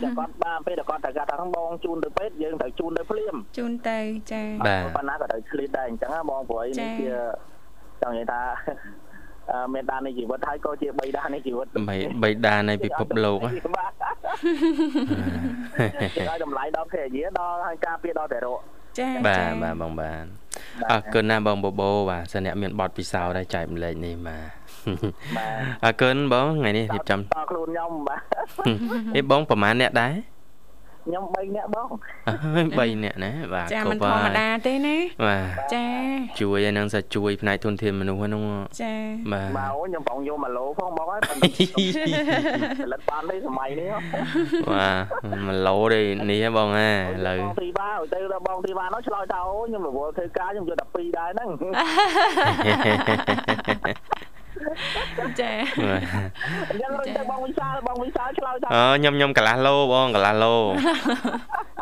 [0.00, 3.98] ពេលគាត់បានពេលគាត់តែគាត់ថាបងជូនទៅពេទ្យយើងត្រូវជូនទៅភ្លាមជូនទៅ
[4.32, 4.42] ចា
[4.96, 7.10] ប៉ុណ្ណាក៏ត្រូវឃ្លានដែរអញ្ចឹងបងព្រោះនេះជា
[8.02, 8.40] ចង់និយាយថា
[9.72, 11.66] មេដានៃជីវិតហើយក៏ជាបៃតានៃជីវិត
[12.22, 13.48] បៃតានៃពិភពលោកគេ
[16.30, 18.60] ឲ្យតម្លៃដល់ភរិយាដល់ហើយការពារដល់តែរក
[18.98, 20.24] ចាបាទបាទបងបាទ
[20.90, 24.48] អរគុណណាបងបបោបាទសិនអ្នកមានបទពិសោធន៍ដែរចែកម្លែកនេះបាទ
[25.84, 28.20] អរគុណបងថ្ងៃនេះរៀបចំខ្លួនខ្ញុំបាទ
[29.16, 30.14] អេបងប្រហែលអ្នកដែរ
[31.10, 31.88] ខ្ញុំ3នាក់បង
[32.30, 34.96] 3នាក់ណាបាទចាមិនធម្មតាទេណា
[35.26, 35.84] បាទចា
[36.40, 38.42] ជួយឲ្យនឹងសាជួយផ្នែកទុនធានមនុស្សហ្នឹង
[38.82, 38.94] ចា
[39.32, 43.88] បាទបាទអូខ្ញុំបងយក1ឡូផងបងហើយផលិតបានទេសម័យនេះ
[44.72, 44.88] បា
[45.50, 51.48] ទ1ឡូទេនេះបងណាឥឡូវទីបាទៅដល់បងទីបានោះឆ្លើយថាអូខ្ញុំរវល់ធ្វើការខ្ញុំយក12ដែរហ្នឹង
[55.40, 55.52] ចា
[56.70, 60.54] អញ្ចឹងរត់ទៅបងវិសាលបងវិសាលឆ្លើយថាអូខ្ញុំខ្ញុំកន្លះឡូបងកន្លះឡូ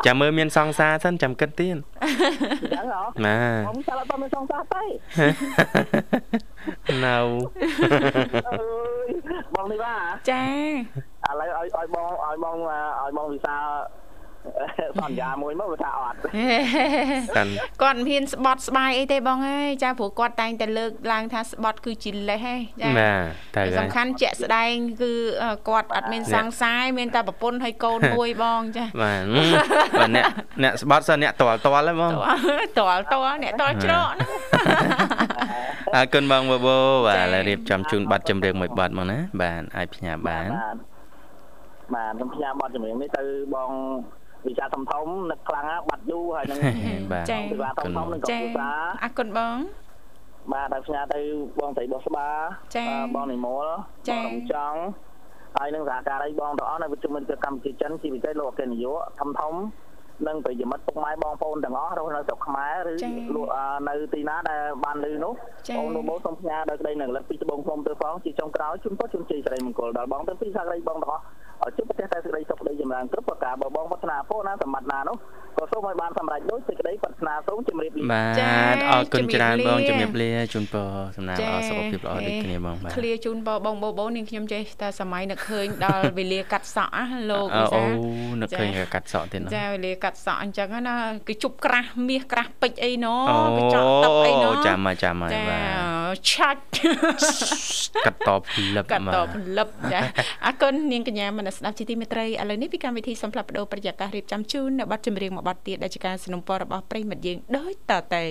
[0.05, 4.83] ចាំមើលមានសង្សារសិនចាំគិតទៀតអញ្ចឹងហ៎បាទបងវិសាលអត់មានសង្សារទេ
[7.05, 7.17] ណៅ
[8.49, 8.61] អើ
[9.05, 9.09] យ
[9.55, 10.43] បងនេះបាទចា
[11.27, 13.65] ឥឡូវឲ្យឲ្យបងឲ្យបងឲ្យបងវិសាល
[14.99, 16.17] សន្យាមួយមកថាអត់
[17.81, 23.13] គាត់មិនហ៊ានស្បត់ស្បាយអីទេបងអើយចាព្រោះគាត់តែងតែលើកឡើងថាស្បត់គឺជាលេសហ៎ចាបា
[23.55, 25.11] ទតែសំខាន់ជាក់ស្ដែងគឺ
[25.69, 29.23] គាត់អត់មានសង្សារមានតែប្រពន្ធហើយកូនមួយបងចាបាទ
[29.99, 30.25] បាទអ្នក
[30.63, 32.11] អ្នកស្បត់សិនអ្នកតល់តល់ហ្នឹងបង
[32.79, 34.29] តល់តល់អ្នកតល់ច្រកហ្នឹង
[35.95, 40.49] អរគុណបងបបោបាទឥឡូវរៀបចំជូនប័ណ្ណចម្រៀងមួយប័ណ្ណមកណា បាទអាចផ្ញើបាន
[41.95, 43.23] បាទខ្ញុំផ្ញើប័ណ្ណចម្រៀងនេះទៅ
[43.55, 43.71] បង
[44.49, 46.59] វិសាធំធំនឹកខ្លាំងបាត់យូរហើយនឹង
[47.11, 48.69] បាទចាវិសាធំធំនឹងកំពុសា
[49.03, 49.55] អរគុណបង
[50.53, 51.19] បាទដល់ផ្ញើទៅ
[51.59, 52.27] បងស្រីបោះស្បា
[53.15, 53.65] បងនិមល
[54.27, 54.79] បងចង់
[55.57, 59.53] ហើយនឹងសហការីបងទាំងអស់នៅវិទ្យុមិត្តកម្មវិធីចិនជាពិសេសលោកអគ្គនាយកធំធំ
[60.27, 62.93] និងប្រិយមិត្តពុកម៉ែបងប្អូនទាំងអស់រស់នៅស្រុកខ្មែរឬ
[63.87, 65.33] នៅទីណាដែលបានឮនោះ
[65.77, 71.23] បងលោកបងសូមផ្ញើដល់ក្តីនឹងលិតពីត្បូងខ្ញុំទៅផងជាចុងក្រោយជូនពរជូនជ័យសិរីមង្គលដល់បងទាំងពីរសាក្រីបងទាំងអស់
[71.77, 75.17] ជួបប្រទេសតែសេចក្តីសុខដីចម្រើនគ្រប់ប្រការបើបងប្រាថ្នាពោណាសម្បត្តិណានោះ
[75.57, 78.25] ក៏សូមឲ្យបានសម្រេចដូចសេចក្តីប្រាថ្នាសូមជម្រាបលាបា
[78.73, 87.83] ទអរគុណច្រើនបងជម្រាបលាជូនពរសំណាងល្អសុខភាពល្អដូចគ្នាបងបាទឃ្លាជូនពរបងបបោនាងខ្ញុំចេះតែសម័យនឹកឃើញដល់វេលាកាត់សក់ណាលោកវិសាអូ
[88.41, 90.95] នឹកឃើញកាត់សក់ទៀតចាវេលាកាត់សក់អញ្ចឹងណា
[91.27, 93.07] គេជប់ក្រាស់មាសក្រាស់ពេជ្រអីណ
[93.57, 96.61] គេចក់ទឹកអីណចាំមកចាំមកបាទឆាច់
[98.05, 99.99] កាត់តផលិបកាត់តផលិបចា
[100.45, 108.24] អរគុណនាងកញ្ញាមនស្ដាប់ជាទីមេត្រីឥឡូវនេះពីកម្មវិធីសំផ្លាប់បដោប្រយាកររៀបចំជូนនៅប័ណ្ណចម្រៀងមួយប័ណ្ណទៀតដែលជាការสนับสนุนរបស់ប្រិមិត្តយើងដូចតទៅ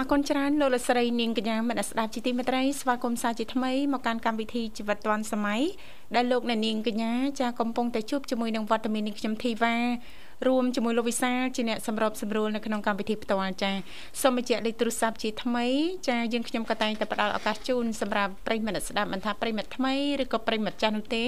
[0.00, 5.62] អរគុណច្រើនលោកលស្រីនាងកញ្ញាមនស្ដាប់ជាទីមេត្រីស្វាគមន៍សាជាថ្មីមកកាន់កម្មវិធីជីវិតឌွန်សម័យ
[6.14, 9.76] ដែលលោកអ្នកនាងកញ្ញាចាកំពុងតែជួបជាមួយនឹងវត្តមាននាងខ្ញុំធីវ៉ា
[10.46, 13.70] រួមជាមួយលោកវិសាលជាអ្នកសម្របសម្រួលនៅក្នុងកម្មវិធីផ្ទាល់ចា
[14.22, 15.66] សូមបញ្ជាក់លេខទូរស័ព្ទជាថ្មី
[16.08, 21.24] ចាយើងខ្ញុំក៏តែងតែផ្ដល់ឱកាសជូនសម្រាប់ប្រិយមិត្តស្ដាប់មិនថាប្រិយមិត្តថ្មីឬក៏ប្រិយមិត្តចាស់នោះទេ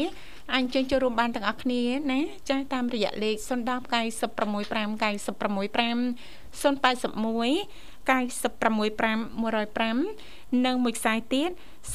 [0.57, 9.01] អញ្ជើញចូលរួមបានទាំងអស់គ្នាណាចាតាមរយៈលេខ010 965 965 081 965
[9.99, 11.51] 105និងមួយខ្សែទៀត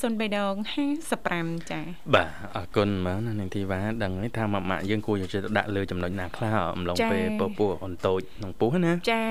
[0.00, 0.54] 03ដង
[1.12, 9.22] 55ចា៎បាទអរគុណបាទនាងធីវ៉ាដឹងហើយថាម៉ាក់ម៉ាក់យើងគួរយកចិត្តដាក់លើចំណុចណាខ្លះអំឡុងពេលពពោះអនតូចក្នុងពោះណាចា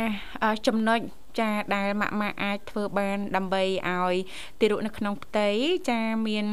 [0.68, 1.00] ចំណុច
[1.40, 4.16] ចាដែលម៉ាក់ម៉ាក់អាចធ្វើបានដើម្បីឲ្យ
[4.60, 5.50] ទារកនៅក្នុងផ្ទៃ
[5.90, 6.48] ចាមាន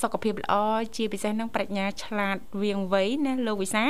[0.00, 0.54] សុខភាពល្អ
[0.96, 3.84] ជាពិសេសនឹងប្រាជ្ញាឆ្លាតវៀងវៃណាលោកវិសា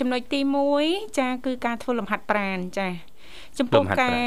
[0.00, 0.40] ចំណុចទី
[0.78, 2.88] 1ចាគឺការធ្វើលំហាត់ប្រាណចា
[3.58, 4.22] ចំពោះការ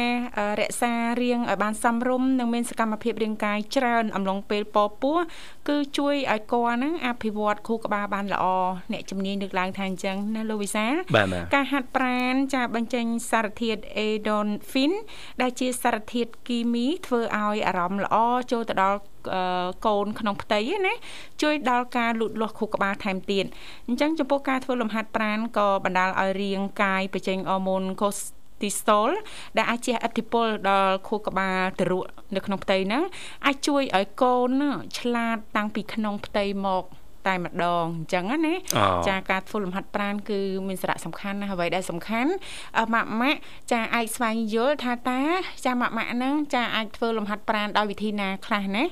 [0.60, 5.18] រក្សារាងឲ្យបានសមរម្យនិងមានសកម្មភាពរាងកាយច្រើនអំឡុងពេលពពោះ
[5.70, 8.46] គឺជួយឲ្យកហ្នឹងអភិវឌ្ឍខួរក្បាលបានល្អ
[8.92, 10.86] អ្នកជំនាញលើកឡើងថាអញ្ចឹងណាលោកវិសា
[11.56, 14.92] ការហាត់ប្រាណចាបញ្ចេញសារធាតុ endorphin
[15.42, 18.18] ដែលជាសារធាតុគីមីធ្វើឲ្យអារម្មណ៍ល្អ
[18.52, 19.00] ចូលទៅដល់
[19.86, 20.94] កូនក្នុងផ្ទៃណា
[21.42, 23.46] ជួយដល់ការលូតលាស់ខួរក្បាលថែមទៀត
[23.88, 29.10] អញ្ចឹងចំពោះការធ្វើលំហាត់ប្រាណក៏បណ្ដាលឲ្យរាងកាយបញ្ចេញអរម៉ូនកូស្ទីស្តូល
[29.58, 32.04] ដែលអាចជះឥទ្ធិពលដល់ខួរក្បាលទារក
[32.36, 33.04] នៅក្នុងផ្ទៃហ្នឹង
[33.46, 34.52] អាចជួយឲ្យកូន
[35.00, 36.84] ឆ្លាតតាំងពីក្នុងផ្ទៃមក
[37.28, 38.56] តែម្ដងអញ្ចឹងណា
[39.08, 42.32] ចាការធ្វើលំហាត់ប្រាណគឺមានសារៈសំខាន់ណាស់អ្វីដែលសំខាន់
[42.94, 43.40] ម៉ាក់ម៉ាក់
[43.72, 45.22] ចាអាចស្វែងយល់ថាតើ
[45.66, 48.84] ចាម៉ាក់ម៉ាក់ហ្នឹងចាអាចធ្វើលំហាត់ប្រាណដោយវិធីណាខ្លះណា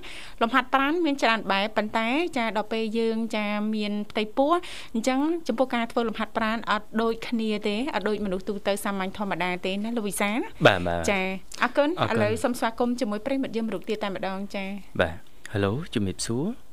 [0.42, 4.52] លំហាត់ប្រាណមានច្រើនបែបប៉ុន្តែចាដល់ពេលយើងចាមានផ្ទៃពោះ
[4.94, 10.32] អញ្ចឹងចំពោះការធ្វើលំហាត់ប្រាណអត់ដូចគ្នាទេអត់ដូចមនុស្សទូទៅសាមញ្ញធម្មតាទេណាលោកវិសា
[10.66, 11.22] បាទបាទចា
[11.64, 14.66] អរគុណឥឡូវសូមស្វាគមន៍ជាមួយប្រិមិត្តយើងរូបទៀតតែម្ដងចា
[15.02, 15.16] បាទ
[15.54, 16.67] Halo ជំរាបសួរ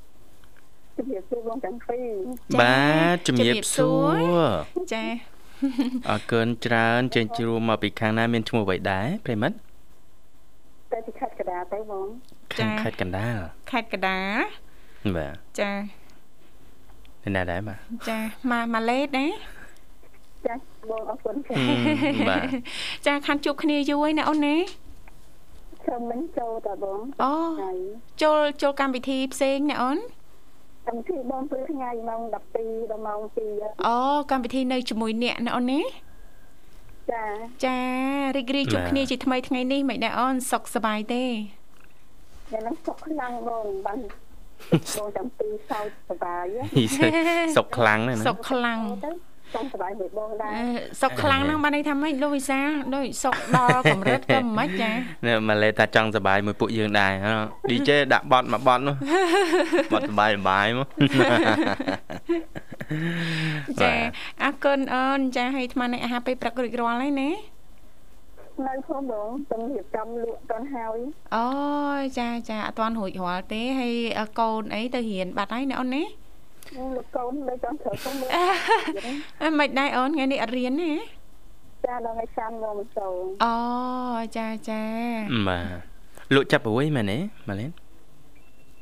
[0.98, 2.10] ជំរាបសួរបងទាំងពីរ
[2.60, 4.16] បាទជំរាបសួរ
[4.94, 5.04] ចា
[6.08, 9.56] អរគុណច្រើនចេញជួមកពីខាងណាមានឈ្មោះអ្វីដែរប្រិមិត្ត
[10.92, 12.06] ទៅពីខេត្តកណ្ដាលទៅបង
[12.60, 13.36] ចាខេត្តកណ្ដាល
[13.70, 14.40] ខេត្តកណ្ដាល
[15.16, 15.70] បាទចា
[17.36, 17.78] ណាដែរបាទ
[18.08, 18.18] ចា
[18.50, 19.32] មកម៉ាឡេដែរ
[20.46, 20.54] ចា
[20.90, 21.54] បងអរគុណចា
[22.28, 22.46] បាទ
[23.06, 24.56] ចាខានជួបគ្នាយូរហើយណាអូនណា
[25.82, 27.34] ខ្ញុំមិនចូលតាបងអូ
[28.22, 29.98] ចូលចូលកម្មវិធីផ្សេងណាអូន
[30.86, 33.20] កម្មវិធីបងព្រឹកថ្ងៃម៉ោង12ដល់ម៉ោង
[33.52, 33.98] 2អូ
[34.30, 35.80] កម្មវិធីនៅជាមួយអ្នកណាអូនណា
[37.12, 37.24] ចា
[37.64, 37.78] ចា
[38.36, 41.24] រីករាយជួបគ្នាជាថ្មីថ្ងៃនេះមិនដែរអូនសុខសប្បាយទេ
[42.52, 43.98] យ៉ាងហ្នឹងសុខខ្លាំងបងបាន
[44.96, 46.46] បងចាំពីសោចសបាយ
[47.56, 48.80] សុកខ្លាំងណាស់សុកខ្លាំង
[49.54, 50.52] ចាំសុវ័យមួយបងដែរ
[51.02, 52.60] សុកខ្លាំងហ្នឹងបានន័យថាម៉េចលោកវិសា
[52.94, 54.90] ដូចសុកដល់កម្រិតក៏មិនចា
[55.26, 57.12] នេះម៉ាឡេថាចង់សុវ័យមួយពួកយើងដែរ
[57.70, 58.96] DJ ដាក់បត់មួយបត់នោះ
[59.92, 60.88] បត់សុវ័យសុវ័យមក
[63.82, 63.92] ចា
[64.42, 67.30] អរគុណអូនចាឲ្យអាត្មានេះអាហារពេលព្រឹករួចរាល់ហើយណា
[68.66, 70.98] នៅផងបងទំរៀបចំលក់តន់ហើយ
[71.36, 71.48] អូ
[71.98, 73.94] យចាចាអត់ទាន់រួចរាល់ទេហើយ
[74.40, 76.02] កូនអីទៅរៀនបាត់ហើយណាអូនណា
[76.76, 78.14] លោកកូននៅចង់ត្រូវខ្ញុំ
[79.42, 80.92] អឺមិនដែរអូនថ្ងៃនេះអត់រៀនទេ
[81.86, 83.54] ចាដល់ថ្ងៃចាំមកមិនចូលអូ
[84.36, 84.82] ចាចា
[85.48, 87.70] បាទលក់ចាប់ព្រួយមែនទេម៉ាឡេន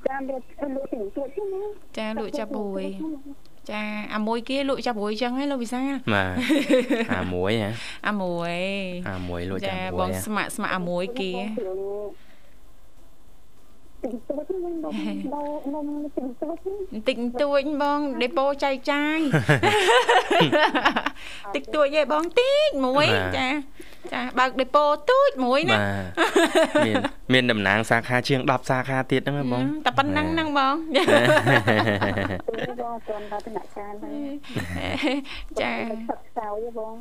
[0.07, 0.44] ចាលក់
[0.76, 1.28] លក់ទីទួច
[1.96, 2.85] ចាលក់ចាប់ព្រួយ
[3.70, 3.83] ចា
[4.14, 5.81] អាមួយគេលក់ចាប់ព្រួយចឹងហ៎លោកវិសា
[6.14, 6.35] បាទ
[7.16, 7.70] អាមួយហ៎
[8.09, 8.57] អាមួយ
[9.11, 11.31] អាមួយលក់ចាប់ព្រួយចាបងស្ម័គ្រស្ម័គ្រអាមួយគេ
[14.04, 14.94] តិចតួចហ្នឹងបង
[15.74, 15.86] នំ
[16.16, 16.56] តិចតួច
[17.08, 19.18] តិចតួចបងដេប៉ូចែកចាយ
[21.54, 23.48] តិចតួចឯងបងតិចមួយចា
[24.12, 25.78] ចាបើកដេប៉ូទូចមួយណា
[26.86, 26.96] មាន
[27.32, 30.74] មានតំណាងសាខាជាង10សាខាទៀតហ្នឹងបងតែប៉ុណ្ណឹងហ្នឹងបង
[32.82, 33.94] បងទាន់ដល់ដំណាក់កាល
[35.60, 35.72] ចា
[36.08, 36.94] ខ្សោយបង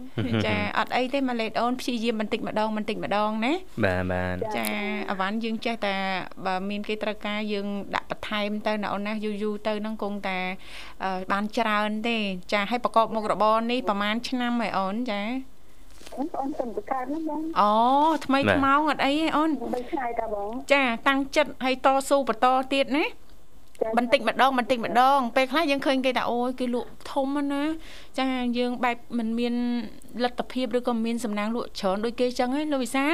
[0.46, 4.68] ចាអត់អីទេម៉ាឡេតអូនព្យាយាមបន្តិចម្ដងបន្តិចម្ដងណាបាទបាទចា
[5.10, 5.96] អវ៉ាន់យើងចេះតែ
[6.46, 10.40] បើមានគេត្រូវការយើងដាក់បន្ថែមទៅណាអូនណាយូរយូរទៅហ្នឹងគង់តែ
[11.32, 12.18] បានច្រើនទេ
[12.54, 15.22] ចាឲ្យប្រកបមុខរបរនេះប្រហែលឆ្នាំហើយអូនចា
[16.18, 17.72] អូនបងសុំបកើតណាបងអូ
[18.26, 23.06] ថ្មីថ្មោងអត់អីទេអូន3ថ្ងៃតាបង ចា តាំងចិត្តឲ្យតស៊ូបន្តទៀតណា
[23.98, 27.64] បន្តិចម្ដងបន្តិចម្ដង ពេលខ្លះយើងឃើញគេថាអូយគេលក់ធំណា
[28.20, 29.54] ចាយើងបែបមិនមាន
[30.24, 33.06] លទ្ធភាពឬក៏មានសំណាងលក់ច្រើនដូចគេចឹងហ្នឹងលោកវិសា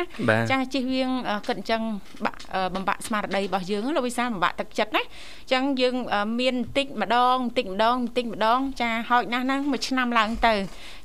[0.51, 1.09] ចាជិះវៀង
[1.47, 1.81] គិតអញ្ចឹង
[2.25, 2.39] បាក់
[2.75, 5.95] បំបាក់ស្មារតីរបស់យើងលោកវិសាបំបាក់ទឹកចិត្តណាអញ្ចឹងយើង
[6.39, 10.53] មានបន្តិចម្ដងបន្តិចម្ដងបន្តិចម្ដង ចាហោចណាស់ហ្នឹងមួយឆ្នាំឡើងទៅ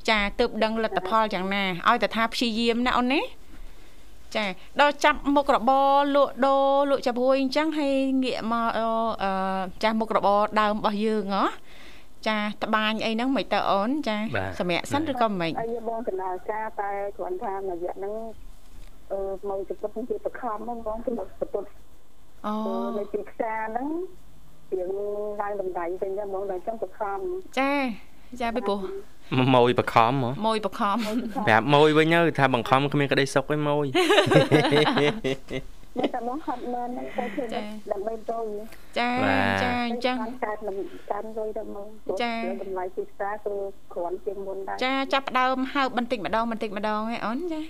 [0.09, 3.21] ចាទើបដឹងលទ្ធផលយ៉ាងណាឲ្យតែថាព្យាយាមណាអូនណា
[4.37, 4.45] ចា
[4.81, 9.31] ដល់ចាប់មុខរបរលក់ដូរលក់ចាប់រួយអញ្ចឹងហើយងាកមកអឺ
[9.83, 11.45] ចាស់មុខរបរដើមរបស់យើងហ៎
[12.29, 14.17] ចាត្បាញអីហ្នឹងមិនទៅអូនចា
[14.59, 18.15] សម្រាប់សិនឬក៏មិនអីបងដំណើរការតែគ្រាន់ថារយៈហ្នឹង
[19.13, 19.19] អឺ
[19.49, 21.21] មកជពុតជាបខំហ្នឹងបងទៅប
[21.53, 21.65] ពុត
[22.47, 22.55] អូ
[22.99, 23.89] នៅទីផ្សារហ្នឹង
[24.73, 24.89] ជាង
[25.41, 27.19] ឡើងតម្លៃវិញបងដល់ចឹងបខំ
[27.59, 27.73] ចា
[28.41, 28.81] ចាពីព្រោះ
[29.55, 30.97] ម៉ួយបខំហ៎ម៉ួយបខំ
[31.47, 33.87] ប្រាប់ម៉ួយវិញទៅថាបង្ខំគ្មានក្តីសុខឯម៉ួយ
[36.15, 37.45] តែបងហត់មែនទៅធ្វើ
[37.91, 38.39] ដើម្បីទៅ
[38.99, 39.11] ចា
[39.63, 40.59] ចាអញ្ចឹងកើត
[41.11, 41.89] កាន់លុយទៅមក
[42.23, 43.55] ចាតម្លៃទីផ្សារគឺ
[43.95, 47.61] គ្រាន់ជាងមុនដែរចាចាប់ដើមហើបបន្តិចម្ដងបន្តិចម្ដងឯអូនចា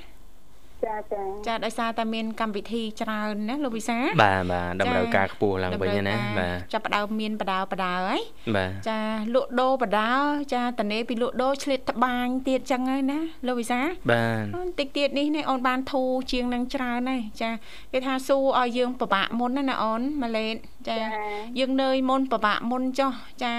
[0.86, 8.20] ចាចាចាដោយសារតែមានកម្មវិធីច្រើនណាលោកវិសាបាទបាទតម្រូវការខ្ពស់ឡើងវិញណាបាទចាប់ផ្ដើមមានបដាបដាហើយ
[8.56, 8.98] បាទចា
[9.34, 10.10] លក់ដូរបដា
[10.54, 17.50] ចាតនេពីលក់ដូរឆ្លៀតត្បាញទៀតចឹងហើយណាលោកវិសាបាទបន្តិចទៀតនេះនេះអូនបានធូរជាងនឹងច្រើនហើយចា
[17.92, 20.54] គេថាស៊ូឲ្យយើងពិបាកមុនណាណាអូនម៉ាឡេត
[20.88, 20.96] ចា
[21.58, 23.54] យើងនើយមុនពិបាកមុនចុះចា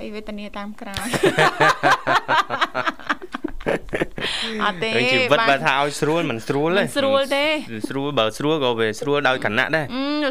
[0.00, 1.08] អីវេទនាតាមក្រោយ
[4.64, 7.44] អត់ទេជីវិតបើថាឲ្យស្រួលមិនស្រួលទេស្រួលទេ
[7.88, 9.86] ស្រួលបើស្រួលក៏វាស្រួលដោយគណៈដែរ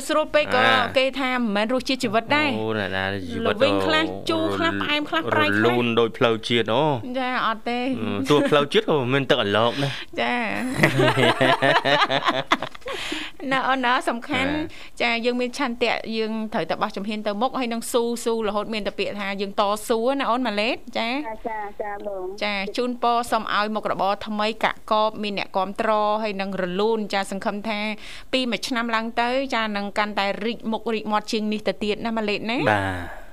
[0.08, 0.62] ស្រួលពេកក៏
[0.98, 6.84] គេថាមិនមែនរសជាតិជីវិតដែរអូណាណាជីវិតវិញខ្លះជូរខ្លះផ្អែមខ្លះប្រៃខ្លះលូនដោយផ្លូវជាតិអូ
[7.20, 7.80] ចាអត់ទេ
[8.30, 9.92] ទោះផ្លូវជាតិក៏មានទឹកអាឡោកដែរ
[10.22, 10.34] ចា
[13.52, 14.52] ណ៎អូនណាសំខាន់
[15.02, 21.10] ចាយើងមានឆន្ទៈយើងត្រូវតែបោះជំហានទៅមុខហើយនឹងស៊ូស៊ូរហូតមានតែពាក្យថាយើងតស៊ូណាអូនម៉ាឡេតចា
[21.48, 25.92] ចាចាបងចាជូនពរសូមឲ្យមុខរបរថ្មីកាក់កបមានអ្នកគ្រប់ត្រ
[26.24, 27.80] ហើយនឹងរលូនចាសង្ឃឹមថា
[28.34, 33.28] ពីមួយឆ្នាំឡើងទៅចានឹងកាន់តែរីកមុខរីកមាត់ជាងនេះទៅទៀតណាម៉ាឡេតណាបាទ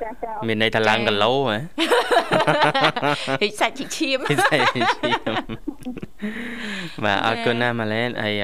[0.46, 1.58] មានន័យថាឡើងគីឡូហ៎
[3.42, 5.34] ហិចសាច់ជីឈាមហិចសាច់ជីឈាម
[7.04, 8.34] បាទអរគុណណាម៉ាឡេនហើយ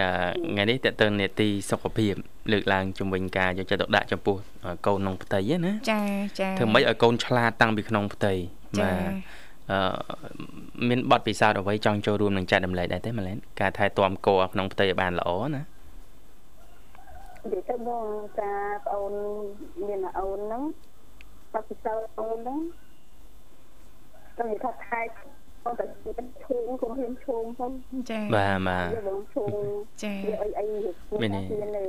[0.50, 2.14] ថ្ងៃនេះតើតើនេតិសុខភាព
[2.52, 4.36] លើកឡើងជំវិញការយកចិត្តទុកដាក់ចំពោះ
[4.86, 6.00] កូនក្នុងផ្ទៃណាចា
[6.40, 8.32] ចាធ្វើម៉េចឲ្យកូនឆ្លាតតាំងពីក្នុងផ្ទៃ
[8.80, 9.39] បាទអឺ
[10.88, 15.62] មានបទពិសោធន៍អ្វីចង់ចូលរួមនឹងចែករំលែកដែរទេម៉ាឡែនការថែទាំគោក្នុងផ្ទៃឲ្យបានល្អណា
[17.42, 18.06] និយាយទៅបង
[18.40, 18.52] តា
[18.86, 19.12] ប្អូន
[19.86, 20.62] មានអូនហ្នឹង
[21.54, 22.58] បទពិសោធន៍អូនហ្នឹង
[24.38, 25.00] ទៅនិយាយថាថែ
[25.64, 25.84] បងតែ
[26.44, 27.72] ឈូងគុំហ៊ានឈូងផង
[28.10, 29.62] ចាបាទបាទបងឈូង
[30.02, 30.66] ចាអីអី
[31.22, 31.84] មានទេ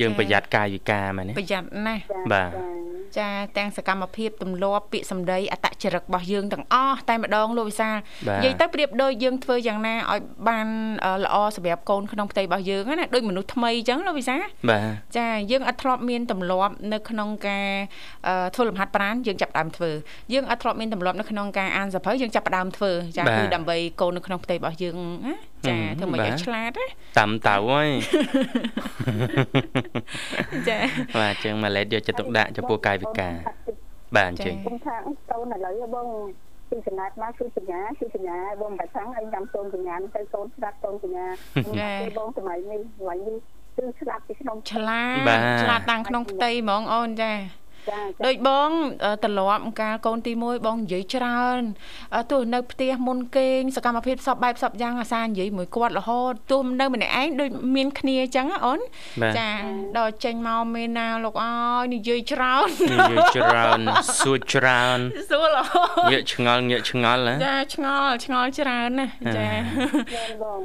[0.00, 2.50] យើងប្រយ័ត្នកាយវិការមែនទេប្រយ័ត្នណាស់បាទ
[3.18, 7.96] ចាទាំងសកម្មភាពទម្លាប់ពាក្យសម្ដីអតចរិតរបស់យើងទាំងអស់តែម្ដងលោកវិសាល
[8.44, 10.66] និយាយទៅប្រៀបដូចយើងធ្វើយ៉ាងណាឲ្យបាន
[11.24, 17.68] ល្អសម្រាប់កូនក្នុងផ្ទៃរបស់យើងណាដូចមនុស្សថ្មីអញ្ចឹងលោកវិសាលបាទចាយើងអត់ធ្លាប់មានទម្លាប់នៅក្នុងការ
[18.54, 19.90] ធ្វើលំហាត់ប្រាណយើងចាប់ដើមធ្វើ
[20.32, 24.96] យើងអត់ធ្លាប់មានទម្លាប់នៅក្នុងការអានសភៅយើងចាប់ដើមធ្វើចាគឺដើម្បីកូននៅក្នុងផ្ទៃរបស់យើង
[25.26, 25.34] ណា
[25.66, 26.86] ចាធ្វើមកឲ្យឆ្លាតណា
[27.18, 27.88] តាមតៅហើយ
[30.68, 30.78] ចា
[31.20, 33.34] បាទអញ្ចឹងម៉ាឡេតយកចិត្តទុកដាក់ចំពោះកាយវិការ
[34.16, 34.96] បាទអញ្ចឹងខ្ញុំថា
[35.30, 36.08] តូនឥឡូវបង
[36.70, 41.26] ពីចំណាត់មកគឺសញ្ញាគឺសញ្ញាបងបាច់ខាងឲ្យញ៉ាំសូនសញ្ញាទៅសូនស្ដាប់សូនសញ្ញា
[42.18, 43.36] បងសម័យនេះថ្ងៃនេះ
[43.76, 47.32] គឺស្ដាប់ពីក្នុងឆ្លាតឆ្លាតតាំងក្នុងផ្ទៃហ្មងអូនចា
[48.26, 48.70] ដូចបង
[49.24, 51.62] ត្រឡប់កាលកូនទី1បងនិយាយច្រើន
[52.30, 58.80] ទោះនៅផ្ទះមុនគេងសកម្មភាពសពបែបសពយ៉ាងអាសានិយាយមួយគាត់រហូតទោះនៅម្នាក់ឯងដូចមានគ្នាអញ្ចឹងអូន
[59.38, 59.50] ចា
[59.98, 63.80] ដល់ចេញមកមេណាលោកអើយនិយាយច្រើននិយាយច្រើន
[64.20, 64.98] សួរច្រើន
[65.30, 69.48] សួររហូតងាកឆ្ងល់ងាកឆ្ងល់ណាចាឆ្ងល់ឆ្ងល់ច្រើនណាចា
[70.42, 70.62] បង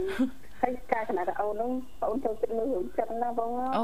[0.63, 1.69] ហើយការចំណាត់អូនហ្នឹង
[2.01, 3.83] បងចូលចិត្តមើលរឿងចិត្តណាបងអូ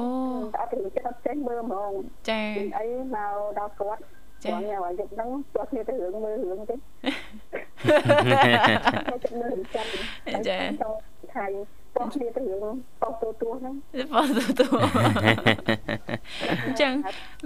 [0.60, 1.92] អត់រឿងចិត្តអត់ចេះមើលហ្មង
[2.30, 2.42] ចា
[2.78, 4.02] អីមកដល់គាត់
[4.44, 9.90] ចាគាត់ញ៉ាំឲ្យយប់ហ្នឹងគាត់គ្នាទៅរឿងមើលរឿងទេចូលចិត្តមើលរឿងចិត្ត
[10.48, 10.58] ចា
[11.36, 11.46] ថៃ
[11.96, 13.74] បងគ្នាទៅរឿងប៉ុស្ទូទួហ្នឹង
[14.14, 14.68] ប៉ុស្ទូទួ
[16.66, 16.94] អញ្ចឹង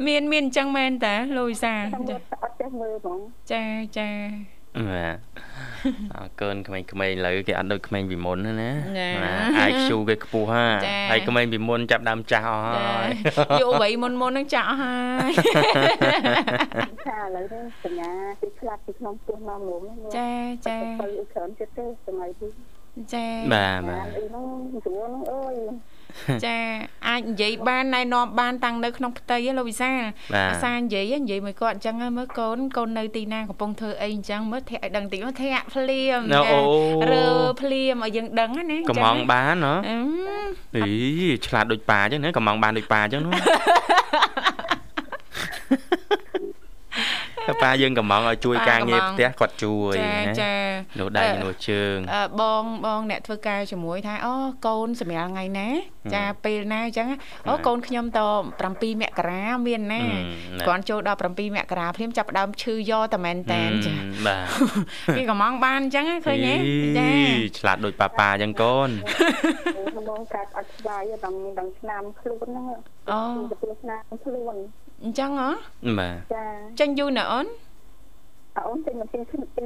[0.08, 1.74] មានមានអញ្ចឹងមែនតាលូយសា
[2.10, 3.20] ចាអត់ចេះមើលហ្មង
[3.52, 3.64] ចា
[3.98, 4.10] ចា
[4.90, 5.18] បាទ
[5.48, 5.53] អើ
[6.42, 8.72] កើនក្មេងៗឥឡូវគេអត់ដូចក្មេងពីមុនណាណា
[9.70, 10.66] IQ គេខ្ពស់ហា
[11.12, 13.10] ហើយក្មេងពីមុនចាប់ដើមចាស់អស់ហើយ
[13.62, 14.96] យុវវ័យមុនមុននឹងចាស់អស់ហើ
[15.30, 15.32] យ
[17.08, 19.82] ចាឥឡូវនេះសញ្ញាគេឆ្លាប់ពីក្នុងពោះមកមុំ
[20.18, 20.30] ចា
[20.68, 22.52] ចាទៅច្រើនចិត្តទេសម័យនេះ
[23.14, 24.48] ចាបាទបាទអីហ្នឹង
[24.86, 25.56] ស្រួលហ្នឹងអើយ
[26.46, 26.58] ចា
[27.14, 29.92] អាចនិយាយបានណែនាំបានតាំងនៅក្នុងផ្ទៃលោកវិសា
[30.50, 36.20] អាសានិយាយនិយាយមួយគាត់អញ្ចឹងមើលកូនកូននៅទីណាកំពុងធ្វើអីអញ្ចឹងមើលធាក់ឲ្យដឹងតិចមកធាក់ភ្លាម
[37.12, 37.26] រើ
[37.62, 39.74] ភ្លាមឲ្យយើងដឹងណាកំងបានហ៎
[40.78, 40.88] អី
[41.46, 44.63] ឆ្លាតដូចប៉ាអញ្ចឹងណាកំងបានដូចប៉ាអញ្ចឹងណាតែ
[47.62, 50.54] ប៉ាយើងកំងឲ្យជួយការងារផ្ទះគាត់ជួយណាចា
[51.00, 51.98] នោះដៃនោះជើង
[52.42, 54.34] បងបងអ្នកធ្វើការជាមួយថាអូ
[54.68, 55.70] កូនសម្រាប់ថ្ងៃណា
[56.16, 57.08] ចាពេលណាអញ្ចឹង
[57.48, 58.20] អូកូនខ្ញុំត
[58.62, 60.02] 7មករាមានណា
[60.68, 63.96] គាត់ចូលដល់7មករាភ្លាមចាប់ដើមឈឺយកតែមែនតែនចា
[64.28, 66.56] បាទគេកំងបានអញ្ចឹងឃើញទេ
[66.98, 67.10] ចា
[67.60, 68.90] ឆ្លាតដូចប៉ាប៉ាអញ្ចឹងកូន
[70.10, 72.66] បងកាត់អត់ស្វាយដល់ដល់ឆ្នាំខ្លួនហ្នឹង
[73.12, 73.20] អូ
[73.82, 74.56] ឆ្នាំខ្លួន
[75.04, 75.50] អញ្ចឹងហ៎
[76.00, 76.46] បាទចា
[76.80, 77.48] ចេញយូរណាអូន
[78.68, 79.18] អូនចេញមកពី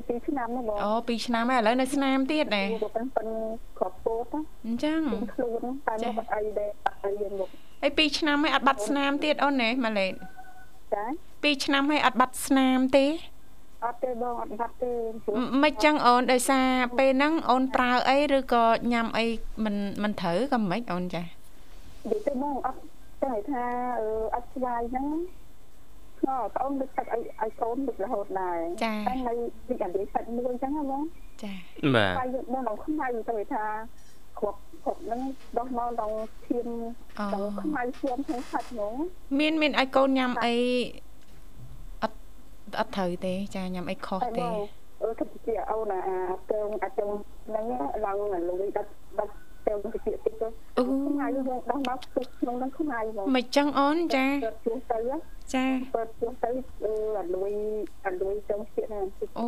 [0.07, 3.27] ពីឆ្នាំហ្នឹងបងអូ2ឆ្នាំហើយឥឡូវនៅស្នាមទៀតដែរប៉ុនប៉ុន
[3.77, 4.33] គ្រាប់ពោត
[4.65, 4.99] អញ្ចឹង
[5.33, 6.71] ខ្លួនតែមកអីដែរ
[7.05, 7.49] អីយើងមក
[7.81, 10.13] ហើយ2ឆ្នាំហើយអត់បាត់ស្នាមទៀតអូនណាម៉ាឡេត
[10.93, 13.05] ចា2ឆ្នាំហើយអត់បាត់ស្នាមទេ
[13.85, 14.91] អត់ទេបងអត់បាត់ទេ
[15.63, 19.25] មិនចឹងអូនដោយសារពេលហ្នឹងអូនប្រើអីឬក៏ញ៉ាំអី
[19.63, 21.27] មិនមិនត្រូវក៏មិនអូនចានិ
[22.11, 22.79] យាយទៅបងអត់
[23.21, 23.63] ចឹងឲ្យថា
[24.35, 25.07] អត់ស្វាយហ្នឹង
[26.19, 29.33] ស្ងល់កូនដឹកទឹកឲ្យឲ្យកូនដឹករហូតដែរចាតែនៅ
[29.69, 31.03] វិញ្ញាណសាច់មួយចឹងហ៎បង
[31.43, 31.53] ចា
[31.95, 33.65] បាទតែយើងបងក្នុងខ្មៅទៅថា
[34.39, 35.21] គ្រប់គ្រប់ហ្នឹង
[35.57, 36.67] ដោះមកដល់ឈាម
[37.33, 38.93] ដល់ខ្មៅឈាមក្នុងសាច់ហ្មង
[39.39, 40.55] មានមានឲ្យកូនញ៉ាំអី
[42.03, 42.17] អត់
[42.79, 44.47] អត់ត្រូវទេ ចាញ៉ាំអីខុសទេ
[45.03, 46.17] អឺទៅជាអូនអា
[46.49, 47.03] ទៅអាចទៅ
[47.47, 47.65] ហ្នឹង
[48.05, 48.17] ឡើង
[48.49, 49.31] លុយដល់ដល់
[49.65, 51.99] ទៅទៅជាតិចទៅ អូថ្ងៃយើងដោះមក
[52.39, 54.25] ក្នុងហ្នឹងថ្ងៃហ្មងមិនចឹងអូនចា
[54.65, 54.99] ជួសទៅ
[55.53, 56.49] ចាបើជួសទៅ
[57.17, 57.51] អត់លុយ
[58.05, 58.99] អត់លុយទៅជាណា
[59.39, 59.47] អូ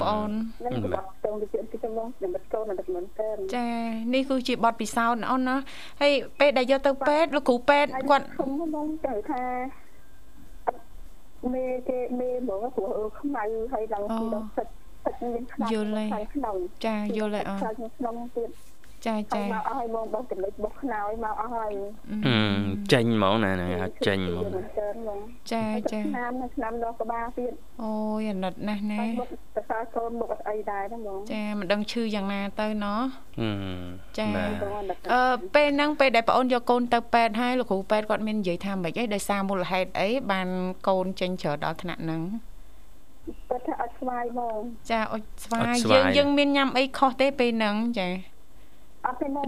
[0.00, 0.30] បងអូន
[0.64, 3.68] នឹងបាត់ទៅជាតិចមកនឹងបាត់កូនដល់មិនទៅចា
[4.14, 5.56] នេះគឺជាបទពិសោធន៍អូនណា
[6.00, 9.42] ហើយពេលដែលយកទៅពេទ្យលោកគ្រូពេទ្យគាត់ខ្ញុំមកទៅថា
[11.54, 14.68] មេគេមេមកព្រោះខ្មៅហើយឡើងពីដល់ទឹក
[15.06, 17.58] ទឹកមានខ្លាំងយល់ហើយចាយល់ហើយអូន
[17.98, 18.50] ក្នុងទៀត
[19.06, 21.72] ចាចាមកអស់ហើយបងបងចំណុចបោះខ្នើយមកអស់ហើយ
[22.92, 23.70] ចេញហ្មងណាហ្នឹង
[24.06, 25.18] ចេញហ្មង
[25.52, 33.02] ចាចាឆ្នាំឆ្នាំដល់ក្បាលទៀតអូយអាណិតណាស់ណាមុខសរសើរកូនមុខអីដែរហ្នឹងបងចាមិនដឹងឈឺយ៉ាងណាទៅណោះ
[34.18, 34.26] ចា
[35.12, 40.48] អឺពេលហ្នឹងពេលដែលប្អូនយកកូនទៅពេទ្យហើយលោកគ្រូពេទ្យគាត់មាននិយាយថាម៉េចអីដោយសារមូលហេតុអីបាន
[40.88, 42.22] កូនចេញច្រើនដល់ថ្នាក់ហ្នឹង
[43.50, 44.58] គាត់ថាអត់ស្វាយបង
[44.90, 48.31] ចាអត់ស្វាយយើងយើងមានញ៉ាំអីខុសទេពេលហ្នឹងចាអត់ទេ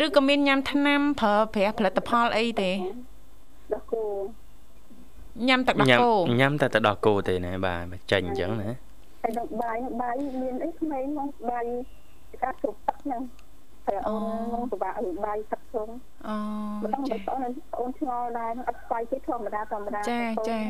[0.05, 2.71] ឬក៏មានញ៉ាំថ្នាំប្រើប្រាស់ផលិតផលអីទេ
[3.73, 4.03] ដោះគោ
[5.49, 8.71] ញ៉ាំទឹកដោះគោញ៉ាំតែទឹកដោះគោទេណាបាទចាញ់អញ្ចឹងណា
[9.23, 11.67] តែដល់បាយបាយមានអីក្មេងមកបាយ
[12.43, 13.23] កាត់ជប់ទឹកហ្នឹង
[13.87, 14.23] តែអូន
[14.53, 14.93] មកពិបាក
[15.25, 15.89] បាយទឹកជុំ
[16.29, 16.37] អូ
[16.83, 17.39] បងបង
[17.79, 20.61] អូនឆ្ងល់ដែរអត់ស្វាយទេធម្មតាធម្មតាចាចា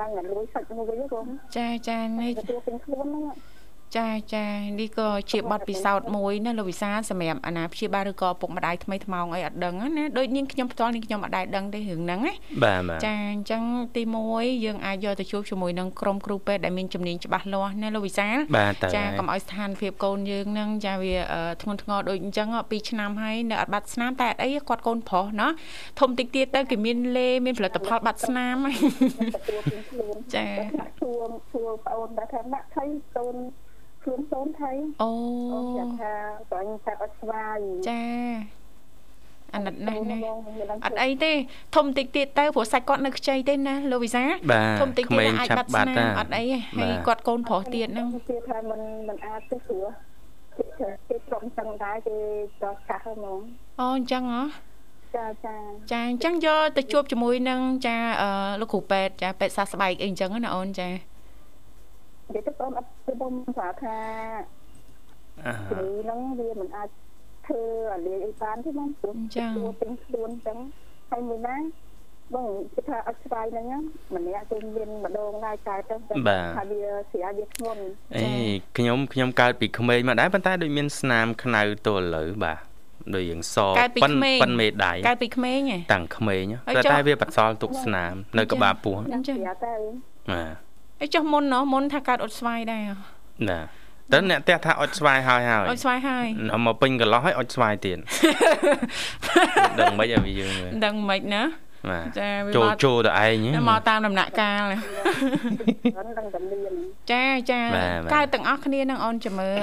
[0.00, 3.24] ឡើងលួយសាច់មួយហ្នឹងចាចានេះទទួលពេញខ្លួនហ្នឹង
[3.98, 4.46] ចាចា
[4.80, 12.32] នេះក៏ជាបទពិសោធន៍មួយណាលោកវិសាសម្រាប់អាណាព្យាបាលឬក៏ពុកម្ដាយថ្មីថ្មោងអីអត់ដឹងណាដូចនាងខ្ញុំផ្ទាល់នាងខ្ញុំអត់ដែរដឹងទេរឿងហ្នឹងណា
[12.64, 13.62] បាទបាទចាអញ្ចឹង
[13.96, 18.28] ទី1យើងអាចយកទៅជួបជាមួយនឹងក្រុមគ្រូពេទ្យដែលមានជំនាញច្បាស់លាស់ណាលោកវិសា
[18.94, 21.16] ចាកុំឲ្យស្ថានភាពកូនយើងហ្នឹងចាវា
[21.62, 25.48] ធ្ងន់ធ្ងរដូចអញ្ចឹង2ឆ្នាំហើយនៅអត់បាត់ស្នាមតែអត់អីគាត់កូនប្រុសណា
[26.00, 28.76] ធំតិចទៀតទៅគេមានលេមានផលិតផលបាត់ស្នាមហើយ
[30.34, 30.46] ចា
[31.00, 32.84] ជួមជួប្អូនតែថាដាក់ថៃ
[33.16, 33.36] កូន
[34.06, 34.70] ជូនសូនថៃ
[35.02, 35.10] អូ
[35.54, 36.12] អូចាថា
[36.50, 38.02] ប្រញថាអត់ស្វាយចា
[39.54, 40.18] អាណិតណាស់ណា
[40.84, 41.32] អត់អីទេ
[41.76, 44.24] ធំតិចទៀតទៅព្រោះសាច់គាត់នៅខ្ចីទេណាលោកវិសា
[44.80, 49.86] ធំតិចទៀតអាចបាត់ស្នាមអត់អីទេហើយគាត់កូនប្រុសទៀតហ្នឹងគេថាមិនមិនអាចទេព្រោះ
[51.08, 52.16] គេត្រង់ចឹងដែរគេ
[52.62, 53.40] ចោះកាស់ហ្មង
[53.80, 54.42] អូអញ្ចឹងហ៎
[55.16, 55.54] ចាចា
[55.92, 57.96] ចាអញ្ចឹងយកទៅជួបជាមួយនឹងចា
[58.60, 60.88] លោកគ្រូពេទ្យចាពេទ្យសាស្ត្រស្បែកអីអញ្ចឹងណាអូនចា
[62.26, 63.98] និយាយទៅបងអត់ខ្ញុំថាថា
[65.70, 66.88] ជំងឺហ្នឹងវាមិនអាច
[67.46, 67.62] ធ្វើ
[67.94, 69.46] អាលាយអីបានទេបងព្រោះចា
[69.80, 70.58] ពេញខ្លួនអញ្ចឹង
[71.10, 71.56] ហើយមួយណា
[72.34, 73.66] បងគិតថាអត់ស្បាយហ្នឹង
[74.14, 76.38] ម្នាក់គឺមានម្ដងដែរកើតទៅថាវា
[77.12, 77.82] ស្រាវាធ្ងន់
[78.16, 78.24] អេ
[78.78, 82.58] ខ្ញុំខ្ញុំកើតពីក្មេងមកដែរប៉ុន្តែដូចមានស្នាមខ្នៅទល់លើបាទ
[83.14, 83.56] ដូចយើងស
[84.02, 84.12] ប៉ិន
[84.42, 85.60] ប៉ិនមេដៃកើតពីក្មេង
[85.92, 86.44] តាំងក្មេង
[86.76, 89.74] តែតែវាបន្សល់ទុកស្នាម នៅក្បាលពោះអញ្ចឹងទៅ
[90.32, 90.65] បាទ
[91.00, 92.82] អីចុះមុនណោះមុនថាកើតអត់ស្វាយដែរ
[93.50, 93.60] ណា
[94.12, 96.26] តើអ្នកផ្ទះថាអត់ស្វាយហើយហើយអត់ស្វាយហើយ
[96.66, 97.98] មកពេញកន្លោះហើយអត់ស្វាយទៀត
[99.80, 100.52] ដឹងមិនឲ្យយើង
[100.84, 101.42] ដឹងមិនណា
[102.18, 104.62] ចាចូលចូលទៅឯងមកតាមដំណាក់កាល
[107.12, 107.60] ចាចា
[108.14, 109.56] កើតទាំងអស់គ្នានឹងអូនចាំមើល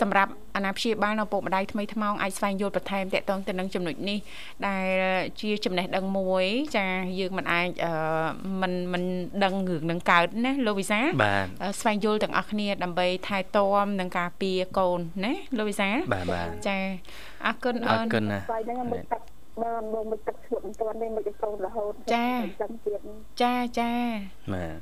[0.00, 4.18] សម្រាប់អាណាព្យាបាលនៅពុកម្ដាយថ្មីថ្មោងអាចស្វែងយល់បន្ថែមតកតងទៅនឹងចំណុចនេះ
[4.66, 4.86] ដែល
[5.40, 6.44] ជាចំណេះដឹងមួយ
[6.76, 6.86] ចា
[7.20, 7.68] យើងមិនអាច
[8.62, 9.02] មិនមិន
[9.44, 11.00] ដឹងរឿងនឹងកើតណាលោកវិសា
[11.80, 15.88] ស្វែងយល់ទាំងអស់គ្នាដើម្បីថែទាំនិងការពារកូនណាលោកវិសា
[16.68, 16.78] ចា
[17.46, 18.40] អរគុណអូនអរគុណណា
[19.62, 22.28] បានបងមិនទឹកឈួតមិនទាន់ទេមិនទៅកូនរហូតចា
[22.60, 23.00] ចាំទៀត
[23.42, 23.92] ចាចា
[24.54, 24.80] បាទ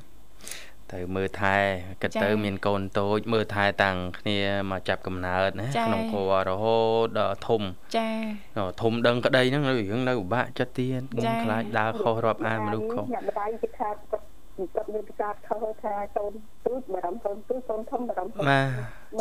[0.93, 1.55] ទៅមើលថែ
[2.01, 4.39] គិតទៅមានកូនតូច មើលថែតាំងគ្នា
[4.71, 7.61] មកចាប់កំណើតណាក្នុងគ្រួរហូតដល់ធំ
[7.97, 8.09] ចា
[8.81, 11.01] ធំដឹងក្តីហ្នឹងរឿងនៅពិបាកចិត្តទៀត
[11.43, 14.23] ខ្លាចដើរខុសរាប់អានមនុស្សខុសអ្នកម្ដាយគេថាគាត់
[14.75, 16.33] គាត់មានប្រកាសខុសថាកូន
[16.65, 18.69] ទូចបារម្ភកូនទូចកូនធំបារម្ភបាទ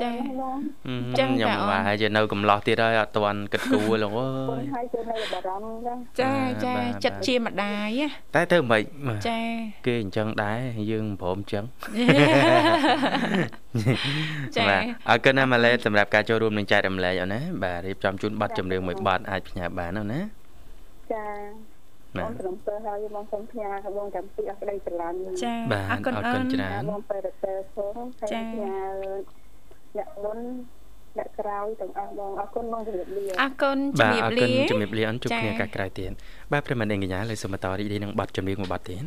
[0.02, 0.10] ចា
[1.18, 6.32] ចឹងខ្ញុំបាទហើយជានៅកំឡោះទៀតហើយអត់ទាន់គិតគូរលោកអើយហើយគេនៅបារម្ភចា
[6.64, 6.74] ចា
[7.04, 7.90] ចិត្តជាម្ដាយ
[8.34, 9.38] តែទៅមិនចា
[9.86, 11.64] គេអញ្ចឹងដែរយើងមិនព្រមអញ្ចឹង
[14.56, 14.64] ចា
[15.08, 20.20] អរគុណណាម៉ាឡេសម្រាប់ការចូលរួមនឹងចែករំលែកអូនណាបាទរៀបចំជូនប័ណ្ណចម្រៀងមួយប័ណ្ណអាចផ្ញើបានអូនណា
[21.12, 21.26] ចា
[22.16, 25.54] បងត្រឹមទៅហើយបងសូមផ្ញើបងចាំពីអស់ក្តីស្រឡាញ់ចា
[25.90, 28.76] អរគុណអរគុណច្រើនបងពេលទៅផងហើយផ្ញើ
[29.98, 30.38] អ្នកមុន
[31.18, 36.10] អ្នកក្រោយទាំងអស់បងអរគុណបងជំរាបលាអរគុណជំរាបលាបាទអរគុណជំរាបលាអនជួបគ្នាកាក្រោយទៀត
[36.52, 39.04] បាទប្រិមត្តនាងកញ្ញាលើសូមបន្តរីករាយនឹងប័ណ្ណចម្រៀងមួយប័ណ្ណទៀត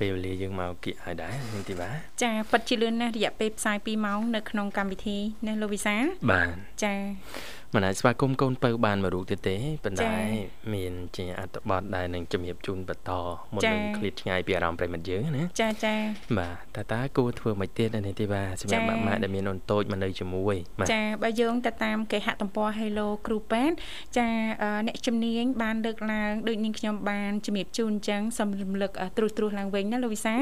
[0.00, 1.90] ពេលវេលាយើងមកគៀកហើយដែរនាងធីវ៉ា
[2.22, 5.96] ចាពិតជាលឿនណាស់រយៈពេលផ្សាយ2ម៉ោងនៅក្នុងកម្មវិធីណាលោកវិសា
[6.30, 6.48] បាទ
[6.84, 6.94] ចា
[7.74, 10.12] មិនអាចស្វាគមន៍កូនពៅបានមួយរូបទៀតទេប៉ុន្តែ
[10.74, 13.12] មានជាអត្តបទដែលនឹងជំរាបជូនបន្ត
[13.54, 15.94] មុននឹងឃ្លាតឆ្ងាយពីអារម្មណ៍ប្រិមិត្តយើងណាចាចា
[16.38, 20.54] បាទតើតើគួរធ្វើមិនទៀតនេះទេបាទសម្រាប់ម៉ាក់ម៉ាក់ដែលមានអូនតូចមកនៅជាមួយ
[20.92, 23.72] ចាបើយើងទៅតាមគេហទំព័រ Hello គ្រូប៉ែត
[24.18, 24.26] ចា
[24.86, 30.34] អ្នកជំនាញបានលើកឡើងដូចនាងខ្ញុំបានជំរាបជូនអញ្ចឹងសូមរំលឹកត្រួសត្រាសឡើងវិញណាលោកវិសា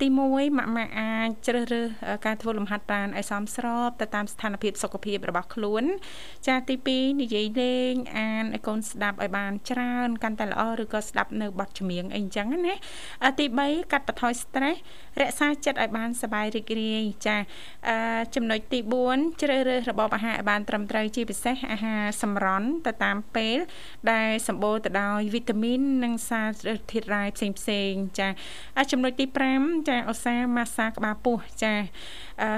[0.00, 1.88] ទី1ម៉ាក់ម៉ាក់អាចជ្រើសរើស
[2.26, 5.84] ការធ្វើលំហាត់ប្រាណឲ្យសមស្របទៅតាមស្ថានភាពសុខភាពរបស់ខ្លួន
[6.46, 12.74] ចាទី2និយាយលេងអានឲ្យកូនស្ដាប់ឲ្យបានច្រើនកាន់តែល្អឬក៏ស្ដាប់នៅបទចម្រៀងអីចឹងណា
[13.38, 14.78] ទី3កាត់បន្ថយ stress
[15.20, 17.36] រក្សាចិត្តឲ្យបានសប្បាយរីករាយចា
[18.34, 18.78] ចំណុចទី
[19.10, 23.56] 4ជ្រើសរើសរបបអាហារឲ្យបានត្រឹមត្រូវជាពិសេសអាហារសម្រន់ទៅតាមពេល
[24.12, 26.48] ដែលសម្បូរទៅដោយវីតាមីននិងសារ
[26.92, 28.28] ធាតុរ៉ែផ្សេងផ្សេងចា
[28.92, 29.26] ចំណុចទី
[29.56, 31.74] 5ចាឧស្សាហ៍ម៉ាស្សាក្បាលពោះចា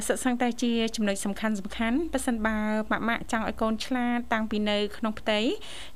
[0.07, 2.57] សិក្សាតែជាចំណុចសំខាន់សំខាន់ប៉ះសិនបើ
[2.91, 5.39] ម៉ាក់ម៉ាក់ចង់ឲ្យកូនឆ្លាតតាំងពីនៅក្នុងផ្ទៃ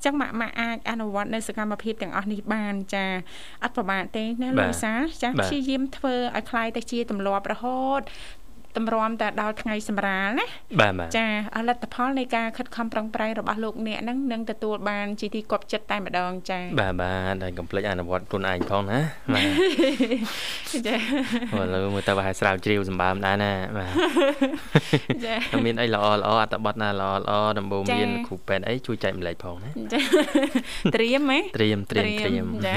[0.04, 3.06] ចឹងម៉ាក់ម៉ាក់អាចអនុវត្តនៅសកម្មភាពទាំងអស់នេះបានចា
[3.64, 4.94] អត់ប្រមាទទេណាលោកសា
[5.24, 8.02] ចាព្យាយាមធ្វើឲ្យคล้ายទៅជាទម្លាប់រហូត
[8.77, 10.47] តម្រាំតែដល់ថ្ងៃសម្រាលណា
[10.81, 11.27] បាទចា
[11.69, 18.99] លទ្ធផលនៃការខិតខំប្រឹងប្រែងរបស់លោកអ្នកហ្នឹងនឹងទទួលបានជាទីគាប់ចិត្តតែម្ដងចាបាទបាទហើយកុំភ្លេចអនុវត្តខ្លួនឯងផងណា
[19.35, 19.47] បាទ
[20.87, 23.93] ចាឥឡូវមើលទៅប្រហែលស្រាវជ្រាវសម្បើមដែរណាបាទ
[25.27, 30.01] ចាមានអីល្អល្អអត្តបទណាល្អល្អដំបូងមានគ្រូពេទ្យអីជួយចែកម្លែកផងណាចា
[30.95, 32.75] ត្រៀមហ៎ត្រៀមត្រៀមត្រៀមចា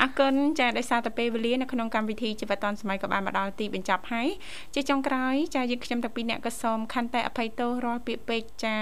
[0.00, 4.28] អរគុណចាដោយសារតែពេលវេលានៅក្នុងកម្មវិធីជីវិតឌុនសម័យក៏បានមកដល់ទីបញ្ចប់ហើយ
[4.74, 8.76] ជាចុងក្រោយចាយើងខ្ញុំទាំងពីរអ្នកក៏សូមខន្តីអភ័យទោសរាល់ពាក្យពេចន៍ចា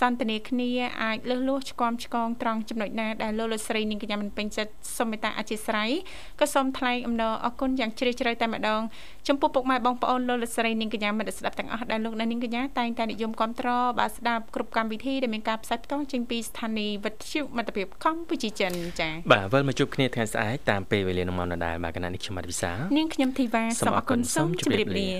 [0.00, 0.70] សន្ទនាគ្នា
[1.02, 5.90] អាចលឺលួសឆ្គំឆ្កងត្រង់ចំណុចណាដែលលោកលោកស្រីនាងកញ្ញាមិនពេញចិត្តសូមមេត្តាអធិស្ឋាន
[6.40, 8.82] ក៏សូមថ្លែងអំណរអគុណយ៉ាងជ្រាលជ្រៅតែម្ដង
[9.28, 25.10] ចំពោះពុកម៉ែបងប្អូនលោកលោកស្រីនាងកញ្ញាមិត្តស្ដាប់ទាំងអស់ដែលលោកនាងកញ្ញាតែងតែនិយមគ្រប់គ្រងបាទស្ដាប់គ្រប់កម្មវិធីដែលមានការផ្សាយផ្ទាល់ចេញពីស្ថានីយ៍វិទ្យុមិត្តភាពកម្ពុជាចិនចា៎បាទវិលមកជួបគ្នាថ្ងៃស្អែកតាមពេលវេលានឹងមកដដែលបាទគណៈនេះខ្ញុំបាទវិសានាងខ្ញុំធីវ៉ាសូមអគុណសូមជម្រាបលា